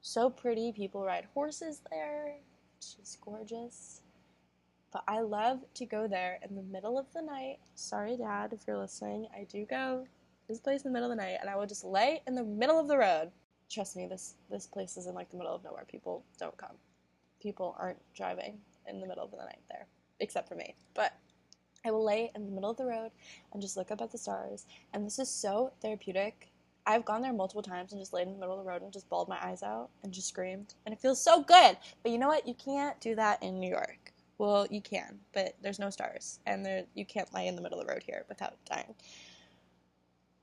so 0.01 0.29
pretty. 0.29 0.73
People 0.73 1.05
ride 1.05 1.29
horses 1.35 1.83
there, 1.91 2.35
it's 2.77 2.97
is 3.01 3.19
gorgeous. 3.25 4.01
But 4.93 5.05
I 5.07 5.21
love 5.21 5.61
to 5.75 5.87
go 5.87 6.09
there 6.09 6.39
in 6.49 6.57
the 6.57 6.63
middle 6.63 6.99
of 6.99 7.07
the 7.13 7.23
night. 7.23 7.59
Sorry, 7.75 8.17
Dad, 8.17 8.53
if 8.53 8.61
you're 8.67 8.79
listening. 8.79 9.29
I 9.35 9.45
do 9.45 9.65
go 9.65 10.07
this 10.49 10.61
place 10.61 10.83
in 10.83 10.93
the 10.93 10.95
middle 10.95 11.11
of 11.11 11.17
the 11.17 11.23
night, 11.23 11.39
and 11.41 11.51
I 11.51 11.57
will 11.57 11.67
just 11.67 11.85
lay 11.85 12.23
in 12.27 12.35
the 12.35 12.45
middle 12.45 12.81
of 12.81 12.89
the 12.89 12.99
road. 12.99 13.31
Trust 13.71 13.97
me, 13.97 14.07
this 14.07 14.35
this 14.51 14.67
place 14.67 14.97
is 14.97 15.07
in 15.07 15.15
like 15.15 15.31
the 15.31 15.37
middle 15.37 15.55
of 15.55 15.65
nowhere. 15.65 15.85
People 15.89 16.25
don't 16.39 16.57
come. 16.57 16.77
People 17.41 17.77
aren't 17.79 17.99
driving 18.15 18.59
in 18.89 19.01
the 19.01 19.07
middle 19.07 19.25
of 19.25 19.31
the 19.31 19.39
night 19.39 19.61
there, 19.69 19.87
except 20.21 20.49
for 20.49 20.55
me. 20.55 20.75
But 20.95 21.13
I 21.85 21.91
will 21.91 22.05
lay 22.05 22.31
in 22.35 22.47
the 22.47 22.53
middle 22.53 22.71
of 22.71 22.77
the 22.77 22.87
road 22.87 23.11
and 23.53 23.63
just 23.63 23.77
look 23.77 23.91
up 23.91 24.01
at 24.01 24.11
the 24.11 24.19
stars. 24.19 24.67
And 24.93 25.07
this 25.07 25.19
is 25.19 25.29
so 25.29 25.73
therapeutic. 25.81 26.51
I've 26.87 27.05
gone 27.05 27.23
there 27.23 27.33
multiple 27.33 27.63
times 27.63 27.93
and 27.93 28.01
just 28.01 28.13
laid 28.13 28.27
in 28.27 28.33
the 28.33 28.39
middle 28.39 28.59
of 28.59 28.65
the 28.65 28.71
road 28.71 28.83
and 28.83 28.93
just 28.93 29.09
bawled 29.09 29.29
my 29.29 29.39
eyes 29.45 29.63
out 29.63 29.91
and 30.03 30.13
just 30.13 30.29
screamed. 30.29 30.75
And 30.85 30.93
it 30.93 31.01
feels 31.01 31.21
so 31.21 31.43
good. 31.43 31.77
But 32.03 32.13
you 32.13 32.19
know 32.19 32.29
what? 32.29 32.47
You 32.47 32.55
can't 32.55 33.01
do 33.01 33.15
that 33.17 33.43
in 33.43 33.59
New 33.61 33.71
York. 33.71 34.13
Well, 34.39 34.67
you 34.71 34.81
can, 34.81 35.19
but 35.33 35.55
there's 35.63 35.79
no 35.79 35.91
stars. 35.91 36.41
And 36.47 36.65
there 36.65 36.85
you 36.95 37.05
can't 37.05 37.33
lay 37.33 37.47
in 37.47 37.57
the 37.57 37.63
middle 37.63 37.81
of 37.81 37.87
the 37.87 37.93
road 37.93 38.03
here 38.05 38.25
without 38.29 38.55
dying. 38.67 38.95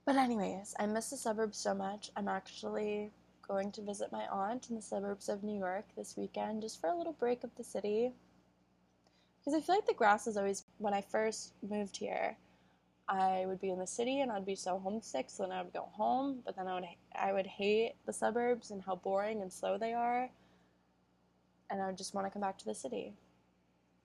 But 0.04 0.16
anyways, 0.16 0.74
I 0.78 0.86
miss 0.86 1.10
the 1.10 1.16
suburbs 1.16 1.58
so 1.58 1.74
much. 1.74 2.10
I'm 2.16 2.28
actually 2.28 3.12
going 3.46 3.72
to 3.72 3.82
visit 3.82 4.12
my 4.12 4.26
aunt 4.26 4.68
in 4.68 4.76
the 4.76 4.82
suburbs 4.82 5.28
of 5.28 5.42
New 5.42 5.58
York 5.58 5.86
this 5.96 6.16
weekend 6.16 6.62
just 6.62 6.80
for 6.80 6.88
a 6.88 6.96
little 6.96 7.12
break 7.12 7.44
of 7.44 7.50
the 7.56 7.64
city 7.64 8.12
because 9.44 9.58
I 9.58 9.64
feel 9.64 9.74
like 9.74 9.86
the 9.86 9.94
grass 9.94 10.26
is 10.26 10.36
always 10.36 10.64
when 10.78 10.94
I 10.94 11.02
first 11.02 11.52
moved 11.68 11.96
here. 11.96 12.36
I 13.06 13.44
would 13.46 13.60
be 13.60 13.70
in 13.70 13.78
the 13.78 13.86
city 13.86 14.20
and 14.20 14.32
I'd 14.32 14.46
be 14.46 14.56
so 14.56 14.78
homesick, 14.78 15.28
so 15.28 15.42
then 15.42 15.52
I 15.52 15.62
would 15.62 15.74
go 15.74 15.88
home. 15.92 16.40
But 16.46 16.56
then 16.56 16.66
I 16.66 16.74
would 16.74 16.84
I 17.14 17.32
would 17.32 17.46
hate 17.46 17.94
the 18.06 18.12
suburbs 18.12 18.70
and 18.70 18.82
how 18.82 18.96
boring 18.96 19.42
and 19.42 19.52
slow 19.52 19.76
they 19.76 19.92
are, 19.92 20.30
and 21.70 21.82
I 21.82 21.86
would 21.86 21.98
just 21.98 22.14
want 22.14 22.26
to 22.26 22.30
come 22.30 22.40
back 22.40 22.56
to 22.58 22.64
the 22.64 22.74
city. 22.74 23.12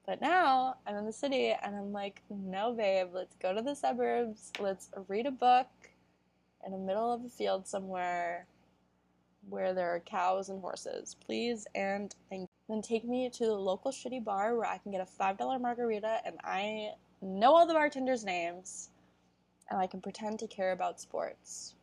But 0.09 0.21
now 0.21 0.77
I'm 0.87 0.95
in 0.95 1.05
the 1.05 1.13
city 1.13 1.53
and 1.61 1.75
I'm 1.75 1.93
like, 1.93 2.23
no, 2.31 2.73
babe, 2.73 3.09
let's 3.13 3.35
go 3.35 3.53
to 3.53 3.61
the 3.61 3.75
suburbs. 3.75 4.51
Let's 4.59 4.89
read 5.07 5.27
a 5.27 5.31
book 5.31 5.67
in 6.65 6.71
the 6.71 6.79
middle 6.79 7.13
of 7.13 7.23
a 7.23 7.29
field 7.29 7.67
somewhere 7.67 8.47
where 9.49 9.75
there 9.75 9.93
are 9.93 9.99
cows 9.99 10.49
and 10.49 10.61
horses, 10.61 11.15
please 11.23 11.67
and 11.75 12.15
then 12.31 12.81
take 12.81 13.05
me 13.05 13.29
to 13.29 13.45
the 13.45 13.53
local 13.53 13.91
shitty 13.91 14.23
bar 14.23 14.55
where 14.55 14.65
I 14.65 14.79
can 14.79 14.91
get 14.91 15.01
a 15.01 15.23
$5 15.23 15.61
margarita 15.61 16.21
and 16.25 16.37
I 16.43 16.93
know 17.21 17.55
all 17.55 17.67
the 17.67 17.75
bartenders' 17.75 18.25
names 18.25 18.89
and 19.69 19.79
I 19.79 19.85
can 19.85 20.01
pretend 20.01 20.39
to 20.39 20.47
care 20.47 20.71
about 20.71 20.99
sports. 20.99 21.75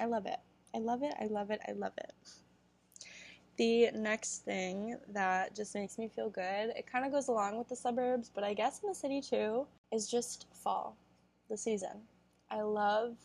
I 0.00 0.06
love 0.06 0.24
it. 0.24 0.40
I 0.74 0.78
love 0.78 1.02
it. 1.02 1.12
I 1.20 1.26
love 1.26 1.50
it. 1.50 1.60
I 1.68 1.72
love 1.72 1.92
it. 1.98 2.14
The 3.56 3.90
next 3.92 4.44
thing 4.44 4.98
that 5.12 5.54
just 5.54 5.74
makes 5.74 5.96
me 5.98 6.08
feel 6.08 6.28
good, 6.28 6.70
it 6.76 6.86
kind 6.90 7.06
of 7.06 7.12
goes 7.12 7.28
along 7.28 7.56
with 7.56 7.68
the 7.68 7.76
suburbs, 7.76 8.30
but 8.34 8.42
I 8.42 8.52
guess 8.54 8.80
in 8.82 8.88
the 8.88 8.94
city 8.94 9.20
too, 9.20 9.66
is 9.92 10.08
just 10.10 10.46
fall, 10.52 10.96
the 11.48 11.56
season. 11.56 12.02
I 12.50 12.62
love 12.62 13.16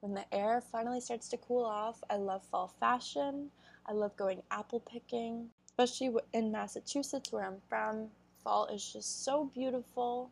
when 0.00 0.14
the 0.14 0.24
air 0.32 0.60
finally 0.60 1.00
starts 1.00 1.28
to 1.30 1.36
cool 1.38 1.64
off. 1.64 2.02
I 2.08 2.16
love 2.16 2.44
fall 2.44 2.68
fashion. 2.78 3.50
I 3.86 3.92
love 3.92 4.16
going 4.16 4.42
apple 4.50 4.80
picking 4.80 5.50
especially 5.76 6.14
in 6.32 6.52
Massachusetts 6.52 7.32
where 7.32 7.44
I'm 7.44 7.60
from. 7.68 8.08
Fall 8.42 8.66
is 8.66 8.92
just 8.92 9.24
so 9.24 9.50
beautiful. 9.54 10.30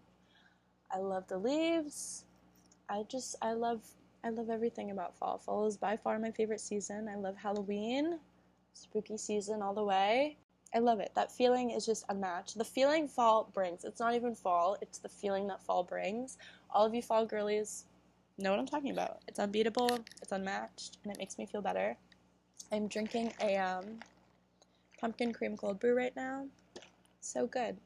I 0.93 0.99
love 0.99 1.27
the 1.27 1.39
leaves. 1.39 2.25
I 2.89 3.05
just 3.09 3.37
I 3.43 3.53
love 3.55 3.81
I 4.25 4.29
love 4.29 4.51
everything 4.51 4.91
about 4.91 5.17
fall. 5.19 5.39
Fall 5.39 5.67
is 5.67 5.77
by 5.77 5.97
far 5.97 6.19
my 6.19 6.31
favorite 6.31 6.61
season. 6.61 7.09
I 7.09 7.17
love 7.17 7.37
Halloween, 7.37 8.21
spooky 8.75 9.17
season 9.17 9.63
all 9.63 9.75
the 9.75 9.85
way. 9.85 10.37
I 10.75 10.79
love 10.79 11.01
it. 11.01 11.13
That 11.15 11.31
feeling 11.31 11.71
is 11.71 11.85
just 11.85 12.05
a 12.09 12.15
match. 12.15 12.55
The 12.55 12.65
feeling 12.65 13.07
fall 13.07 13.51
brings. 13.53 13.85
It's 13.85 14.01
not 14.01 14.15
even 14.15 14.35
fall, 14.35 14.77
it's 14.81 14.99
the 14.99 15.09
feeling 15.09 15.47
that 15.49 15.63
fall 15.63 15.85
brings. 15.85 16.39
All 16.71 16.87
of 16.87 16.95
you 16.95 17.03
fall 17.03 17.27
girlies 17.27 17.85
know 18.39 18.51
what 18.51 18.59
I'm 18.59 18.67
talking 18.67 18.91
about. 18.91 19.21
It's 19.29 19.39
unbeatable, 19.39 19.99
it's 20.23 20.33
unmatched, 20.33 20.99
and 21.05 21.13
it 21.13 21.19
makes 21.19 21.39
me 21.39 21.47
feel 21.47 21.61
better. 21.61 21.97
I'm 22.71 22.89
drinking 22.89 23.35
a 23.43 23.57
um, 23.57 24.01
pumpkin 24.99 25.33
cream 25.33 25.57
cold 25.57 25.79
brew 25.79 25.97
right 25.97 26.15
now. 26.17 26.47
So 27.21 27.47
good. 27.47 27.77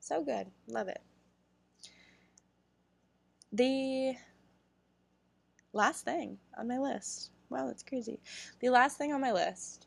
So 0.00 0.24
good. 0.24 0.48
Love 0.66 0.88
it. 0.88 1.00
The 3.52 4.16
last 5.72 6.04
thing 6.04 6.38
on 6.58 6.66
my 6.66 6.78
list. 6.78 7.30
Wow, 7.50 7.66
that's 7.66 7.82
crazy. 7.82 8.18
The 8.60 8.70
last 8.70 8.96
thing 8.96 9.12
on 9.12 9.20
my 9.20 9.32
list, 9.32 9.86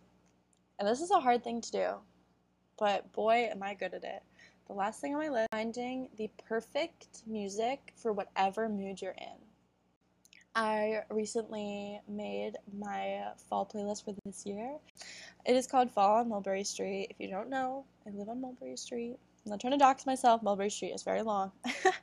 and 0.80 0.88
this 0.88 1.02
is 1.02 1.12
a 1.12 1.20
hard 1.20 1.44
thing 1.44 1.62
to 1.62 1.72
do, 1.72 1.90
but 2.78 3.12
boy, 3.14 3.50
am 3.52 3.64
I 3.64 3.74
good 3.74 3.94
at 3.94 4.04
it. 4.04 4.24
The 4.68 4.74
last 4.74 5.00
thing 5.00 5.14
on 5.14 5.22
my 5.22 5.30
list, 5.30 5.48
finding 5.52 6.10
the 6.18 6.30
perfect 6.48 7.22
music 7.28 7.94
for 7.96 8.12
whatever 8.12 8.68
mood 8.68 9.02
you're 9.02 9.12
in. 9.12 9.38
I 10.56 11.02
recently 11.10 12.00
made 12.08 12.54
my 12.80 13.26
fall 13.50 13.70
playlist 13.72 14.06
for 14.06 14.16
this 14.26 14.46
year. 14.46 14.78
It 15.46 15.56
is 15.56 15.68
called 15.68 15.92
Fall 15.92 16.20
on 16.20 16.30
Mulberry 16.30 16.64
Street. 16.64 17.08
If 17.10 17.20
you 17.20 17.30
don't 17.30 17.50
know, 17.50 17.86
I 18.08 18.12
live 18.12 18.30
on 18.30 18.42
Mulberry 18.42 18.78
Street. 18.78 19.18
I'm 19.46 19.52
not 19.52 19.60
trying 19.60 19.74
to 19.74 19.78
dox 19.78 20.06
myself. 20.06 20.42
Mulberry 20.42 20.70
Street 20.70 20.94
is 20.94 21.04
very 21.04 21.22
long. 21.22 21.52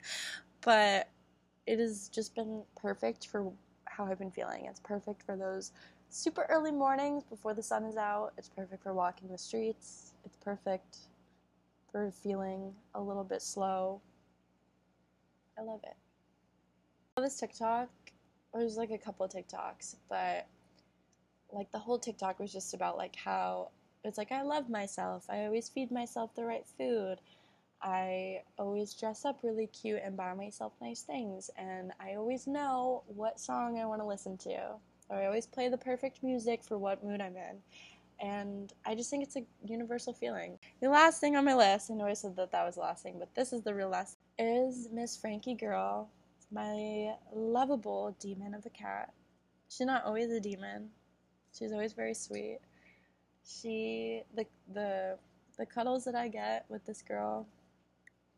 but 0.61 1.09
it 1.65 1.79
has 1.79 2.09
just 2.09 2.35
been 2.35 2.63
perfect 2.75 3.27
for 3.27 3.51
how 3.85 4.05
I've 4.05 4.19
been 4.19 4.31
feeling. 4.31 4.65
It's 4.69 4.79
perfect 4.79 5.23
for 5.23 5.35
those 5.35 5.71
super 6.13 6.45
early 6.49 6.71
mornings 6.71 7.23
before 7.23 7.53
the 7.53 7.63
sun 7.63 7.85
is 7.85 7.97
out. 7.97 8.33
It's 8.37 8.49
perfect 8.49 8.83
for 8.83 8.93
walking 8.93 9.29
the 9.29 9.37
streets. 9.37 10.13
It's 10.25 10.37
perfect 10.37 10.97
for 11.91 12.11
feeling 12.11 12.73
a 12.95 13.01
little 13.01 13.23
bit 13.23 13.41
slow. 13.41 14.01
I 15.57 15.61
love 15.61 15.81
it. 15.83 15.95
This 17.17 17.39
TikTok 17.39 17.89
there's 18.53 18.77
like 18.77 18.91
a 18.91 18.97
couple 18.97 19.25
of 19.25 19.31
TikToks, 19.31 19.95
but 20.09 20.45
like 21.51 21.71
the 21.71 21.79
whole 21.79 21.99
TikTok 21.99 22.39
was 22.39 22.51
just 22.53 22.73
about 22.73 22.97
like 22.97 23.15
how 23.15 23.69
it's 24.03 24.17
like 24.17 24.31
I 24.31 24.43
love 24.43 24.69
myself. 24.69 25.25
I 25.29 25.45
always 25.45 25.69
feed 25.69 25.91
myself 25.91 26.35
the 26.35 26.45
right 26.45 26.65
food. 26.77 27.17
I 27.81 28.41
always 28.57 28.93
dress 28.93 29.25
up 29.25 29.39
really 29.43 29.67
cute 29.67 30.01
and 30.03 30.15
buy 30.15 30.33
myself 30.33 30.73
nice 30.81 31.01
things, 31.01 31.49
and 31.57 31.91
I 31.99 32.15
always 32.15 32.47
know 32.47 33.03
what 33.07 33.39
song 33.39 33.79
I 33.79 33.85
want 33.85 34.01
to 34.01 34.07
listen 34.07 34.37
to. 34.39 34.75
Or 35.09 35.17
I 35.17 35.25
always 35.25 35.45
play 35.45 35.69
the 35.69 35.77
perfect 35.77 36.23
music 36.23 36.63
for 36.63 36.77
what 36.77 37.03
mood 37.03 37.21
I'm 37.21 37.35
in. 37.35 37.57
And 38.19 38.71
I 38.85 38.95
just 38.95 39.09
think 39.09 39.23
it's 39.23 39.35
a 39.35 39.43
universal 39.65 40.13
feeling. 40.13 40.57
The 40.81 40.89
last 40.89 41.19
thing 41.19 41.35
on 41.35 41.45
my 41.45 41.55
list, 41.55 41.91
I 41.91 41.95
know 41.95 42.05
I 42.05 42.13
said 42.13 42.35
that 42.37 42.51
that 42.51 42.65
was 42.65 42.75
the 42.75 42.81
last 42.81 43.03
thing, 43.03 43.15
but 43.19 43.33
this 43.35 43.51
is 43.51 43.63
the 43.63 43.73
real 43.73 43.89
last, 43.89 44.17
is 44.37 44.87
Miss 44.91 45.17
Frankie 45.17 45.55
Girl 45.55 46.09
my 46.53 47.15
lovable 47.33 48.15
demon 48.19 48.53
of 48.53 48.65
a 48.65 48.69
cat. 48.69 49.11
She's 49.69 49.87
not 49.87 50.05
always 50.05 50.29
a 50.29 50.39
demon. 50.39 50.89
She's 51.57 51.71
always 51.71 51.93
very 51.93 52.13
sweet. 52.13 52.59
She 53.45 54.21
the 54.35 54.45
the 54.73 55.17
the 55.57 55.65
cuddles 55.65 56.05
that 56.05 56.15
I 56.15 56.27
get 56.27 56.65
with 56.69 56.85
this 56.85 57.01
girl, 57.01 57.47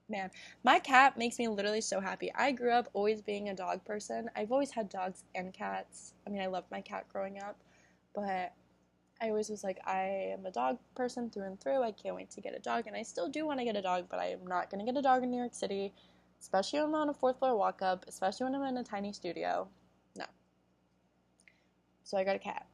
man, 0.10 0.30
my 0.63 0.80
cat 0.80 1.18
makes 1.18 1.39
me 1.39 1.48
literally 1.48 1.82
so 1.82 2.00
happy. 2.00 2.32
I 2.36 2.52
grew 2.52 2.72
up 2.72 2.89
always 2.94 3.22
being 3.22 3.50
a 3.50 3.56
dog 3.56 3.84
person. 3.86 4.30
I've 4.36 4.52
always 4.52 4.72
had 4.72 4.89
dogs 4.89 5.24
and 5.34 5.54
cats. 5.54 6.13
I 6.26 6.30
mean, 6.30 6.41
I 6.41 6.48
loved 6.48 6.70
my 6.72 6.82
cat 6.82 7.06
growing 7.12 7.39
up, 7.39 7.58
but 8.13 8.54
I 9.22 9.30
always 9.30 9.50
was 9.50 9.63
like, 9.63 9.80
I 9.86 10.32
am 10.34 10.46
a 10.46 10.52
dog 10.52 10.78
person 10.96 11.30
through 11.30 11.46
and 11.46 11.60
through. 11.60 11.84
I 11.84 11.91
can't 11.91 12.15
wait 12.15 12.30
to 12.32 12.41
get 12.41 12.56
a 12.56 12.60
dog, 12.60 12.88
and 12.88 12.96
I 12.96 13.04
still 13.04 13.30
do 13.30 13.46
want 13.46 13.60
to 13.60 13.65
get 13.65 13.76
a 13.76 13.82
dog, 13.82 14.06
but 14.10 14.20
I 14.20 14.28
am 14.28 14.46
not 14.46 14.70
going 14.70 14.86
to 14.86 14.91
get 14.91 15.00
a 15.00 15.02
dog 15.02 15.24
in 15.24 15.32
New 15.32 15.38
York 15.38 15.56
City 15.56 15.94
especially 16.46 16.80
when 16.80 16.89
I'm 16.89 16.96
on 16.96 17.10
a 17.10 17.13
fourth 17.13 17.39
floor 17.39 17.56
walk 17.58 17.82
up, 17.82 18.06
especially 18.08 18.46
when 18.46 18.56
I'm 18.56 18.63
in 18.63 18.78
a 18.78 18.84
tiny 18.84 19.12
studio. 19.13 19.68
No. 20.15 20.26
So 22.04 22.18
I 22.18 22.24
got 22.24 22.36
a 22.36 22.39
cat. 22.39 22.68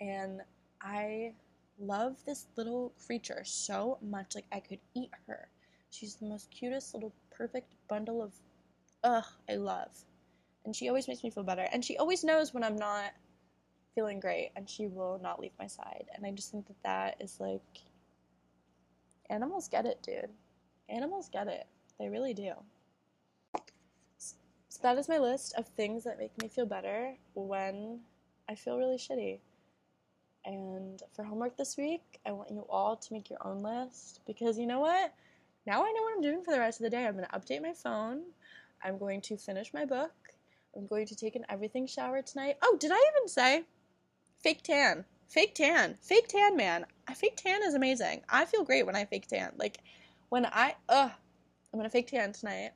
And 0.00 0.40
I 0.80 1.34
love 1.78 2.16
this 2.24 2.46
little 2.56 2.94
creature 3.06 3.42
so 3.44 3.98
much. 4.00 4.34
Like, 4.34 4.46
I 4.50 4.60
could 4.60 4.78
eat 4.94 5.10
her. 5.26 5.48
She's 5.90 6.14
the 6.16 6.26
most 6.26 6.50
cutest 6.50 6.94
little 6.94 7.12
perfect 7.30 7.74
bundle 7.88 8.22
of, 8.22 8.32
ugh, 9.04 9.24
I 9.48 9.56
love. 9.56 9.90
And 10.64 10.74
she 10.74 10.88
always 10.88 11.08
makes 11.08 11.24
me 11.24 11.30
feel 11.30 11.42
better. 11.42 11.66
And 11.72 11.84
she 11.84 11.96
always 11.96 12.22
knows 12.24 12.54
when 12.54 12.62
I'm 12.62 12.76
not 12.76 13.12
feeling 13.94 14.20
great 14.20 14.50
and 14.56 14.68
she 14.68 14.86
will 14.86 15.18
not 15.22 15.40
leave 15.40 15.52
my 15.58 15.66
side. 15.66 16.06
And 16.14 16.24
I 16.24 16.30
just 16.30 16.50
think 16.50 16.66
that 16.68 16.82
that 16.84 17.16
is 17.20 17.38
like, 17.40 17.62
animals 19.28 19.68
get 19.68 19.86
it, 19.86 20.02
dude. 20.02 20.30
Animals 20.88 21.28
get 21.32 21.48
it. 21.48 21.66
They 21.98 22.08
really 22.08 22.34
do. 22.34 22.52
So 24.16 24.78
that 24.82 24.98
is 24.98 25.08
my 25.08 25.18
list 25.18 25.54
of 25.56 25.66
things 25.66 26.04
that 26.04 26.18
make 26.18 26.40
me 26.40 26.48
feel 26.48 26.66
better 26.66 27.14
when 27.34 28.00
I 28.48 28.54
feel 28.54 28.78
really 28.78 28.96
shitty. 28.96 29.40
And 30.44 31.02
for 31.14 31.24
homework 31.24 31.56
this 31.56 31.76
week, 31.76 32.20
I 32.24 32.32
want 32.32 32.50
you 32.50 32.64
all 32.70 32.96
to 32.96 33.12
make 33.12 33.28
your 33.28 33.44
own 33.44 33.62
list 33.62 34.20
because 34.26 34.58
you 34.58 34.66
know 34.66 34.80
what? 34.80 35.12
Now 35.70 35.84
I 35.84 35.92
know 35.92 36.02
what 36.02 36.14
I'm 36.16 36.20
doing 36.20 36.42
for 36.42 36.52
the 36.52 36.58
rest 36.58 36.80
of 36.80 36.82
the 36.82 36.90
day. 36.90 37.06
I'm 37.06 37.14
going 37.14 37.28
to 37.30 37.38
update 37.38 37.62
my 37.62 37.72
phone. 37.72 38.22
I'm 38.82 38.98
going 38.98 39.20
to 39.20 39.36
finish 39.36 39.72
my 39.72 39.84
book. 39.84 40.10
I'm 40.74 40.88
going 40.88 41.06
to 41.06 41.14
take 41.14 41.36
an 41.36 41.44
everything 41.48 41.86
shower 41.86 42.22
tonight. 42.22 42.56
Oh, 42.60 42.76
did 42.80 42.90
I 42.90 42.96
even 42.96 43.28
say 43.28 43.62
fake 44.42 44.64
tan? 44.64 45.04
Fake 45.28 45.54
tan. 45.54 45.96
Fake 46.02 46.26
tan, 46.26 46.56
man. 46.56 46.86
Fake 47.14 47.36
tan 47.36 47.62
is 47.62 47.74
amazing. 47.74 48.22
I 48.28 48.46
feel 48.46 48.64
great 48.64 48.84
when 48.84 48.96
I 48.96 49.04
fake 49.04 49.28
tan. 49.28 49.52
Like 49.58 49.78
when 50.28 50.44
I 50.44 50.74
ugh, 50.88 51.12
I'm 51.72 51.78
gonna 51.78 51.88
fake 51.88 52.08
tan 52.08 52.32
tonight. 52.32 52.72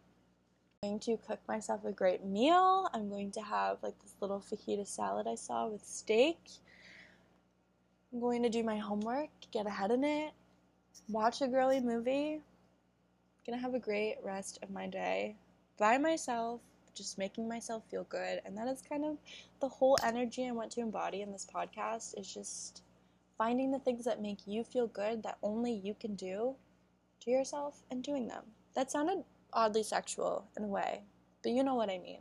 I'm 0.84 0.90
going 0.90 1.00
to 1.00 1.16
cook 1.16 1.40
myself 1.48 1.84
a 1.84 1.90
great 1.90 2.24
meal. 2.24 2.88
I'm 2.94 3.08
going 3.08 3.32
to 3.32 3.40
have 3.40 3.78
like 3.82 4.00
this 4.02 4.14
little 4.20 4.38
fajita 4.38 4.86
salad 4.86 5.26
I 5.26 5.34
saw 5.34 5.66
with 5.66 5.84
steak. 5.84 6.38
I'm 8.12 8.20
going 8.20 8.44
to 8.44 8.48
do 8.48 8.62
my 8.62 8.78
homework, 8.78 9.30
get 9.50 9.66
ahead 9.66 9.90
in 9.90 10.04
it, 10.04 10.32
watch 11.08 11.42
a 11.42 11.48
girly 11.48 11.80
movie. 11.80 12.40
Gonna 13.46 13.58
have 13.58 13.74
a 13.74 13.78
great 13.78 14.16
rest 14.22 14.58
of 14.62 14.70
my 14.70 14.86
day 14.86 15.36
by 15.78 15.98
myself, 15.98 16.60
just 16.94 17.18
making 17.18 17.46
myself 17.46 17.82
feel 17.90 18.04
good. 18.04 18.40
And 18.44 18.56
that 18.56 18.68
is 18.68 18.82
kind 18.88 19.04
of 19.04 19.18
the 19.60 19.68
whole 19.68 19.98
energy 20.02 20.46
I 20.48 20.52
want 20.52 20.70
to 20.72 20.80
embody 20.80 21.20
in 21.20 21.30
this 21.30 21.46
podcast 21.52 22.18
is 22.18 22.32
just 22.32 22.82
finding 23.36 23.70
the 23.70 23.80
things 23.80 24.04
that 24.04 24.22
make 24.22 24.38
you 24.46 24.64
feel 24.64 24.86
good 24.86 25.22
that 25.24 25.38
only 25.42 25.72
you 25.72 25.94
can 25.94 26.14
do 26.14 26.54
to 27.20 27.30
yourself 27.30 27.82
and 27.90 28.02
doing 28.02 28.28
them. 28.28 28.44
That 28.74 28.90
sounded 28.90 29.24
oddly 29.52 29.82
sexual 29.82 30.46
in 30.56 30.64
a 30.64 30.68
way, 30.68 31.02
but 31.42 31.52
you 31.52 31.64
know 31.64 31.74
what 31.74 31.90
I 31.90 31.98
mean. 31.98 32.20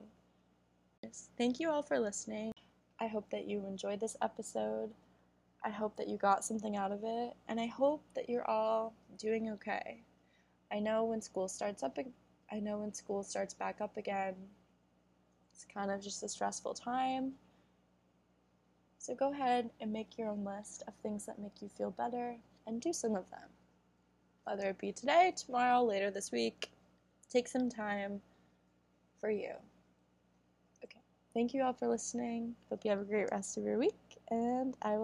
Thank 1.38 1.60
you 1.60 1.70
all 1.70 1.84
for 1.84 2.00
listening. 2.00 2.52
I 3.00 3.08
hope 3.08 3.30
that 3.30 3.46
you 3.48 3.66
enjoyed 3.66 4.00
this 4.00 4.18
episode. 4.22 4.90
I 5.64 5.70
hope 5.70 5.96
that 5.98 6.10
you 6.10 6.18
got 6.18 6.44
something 6.44 6.76
out 6.76 6.92
of 6.92 7.00
it, 7.04 7.34
and 7.48 7.60
I 7.60 7.68
hope 7.68 8.04
that 8.16 8.30
you're 8.30 8.50
all 8.50 8.94
doing 9.18 9.50
okay. 9.52 10.04
I 10.74 10.80
know 10.80 11.04
when 11.04 11.22
school 11.22 11.48
starts 11.48 11.84
up, 11.84 12.00
I 12.52 12.60
know 12.60 12.80
when 12.80 12.94
school 12.94 13.22
starts 13.24 13.54
back 13.54 13.80
up 13.80 13.96
again, 13.96 14.34
it's 15.54 15.66
kind 15.72 15.92
of 15.92 16.02
just 16.02 16.24
a 16.24 16.28
stressful 16.28 16.74
time. 16.74 17.34
So 18.98 19.14
go 19.14 19.32
ahead 19.32 19.70
and 19.82 19.94
make 19.94 20.18
your 20.18 20.30
own 20.30 20.44
list 20.44 20.82
of 20.88 20.94
things 21.04 21.26
that 21.28 21.38
make 21.38 21.62
you 21.62 21.70
feel 21.70 21.92
better 21.92 22.36
and 22.66 22.82
do 22.82 22.92
some 22.92 23.16
of 23.16 23.30
them. 23.30 23.50
Whether 24.46 24.70
it 24.70 24.80
be 24.80 24.92
today, 24.92 25.34
tomorrow, 25.36 25.84
later 25.84 26.10
this 26.10 26.32
week, 26.32 26.72
take 27.30 27.48
some 27.48 27.70
time 27.70 28.22
for 29.20 29.30
you. 29.30 29.52
Okay. 30.84 31.02
Thank 31.34 31.54
you 31.54 31.64
all 31.64 31.74
for 31.74 31.88
listening. 31.88 32.56
Hope 32.70 32.84
you 32.84 32.92
have 32.92 33.02
a 33.02 33.06
great 33.06 33.30
rest 33.32 33.58
of 33.58 33.64
your 33.64 33.78
week, 33.78 33.94
and 34.32 34.76
I 34.82 34.98
will. 34.98 35.02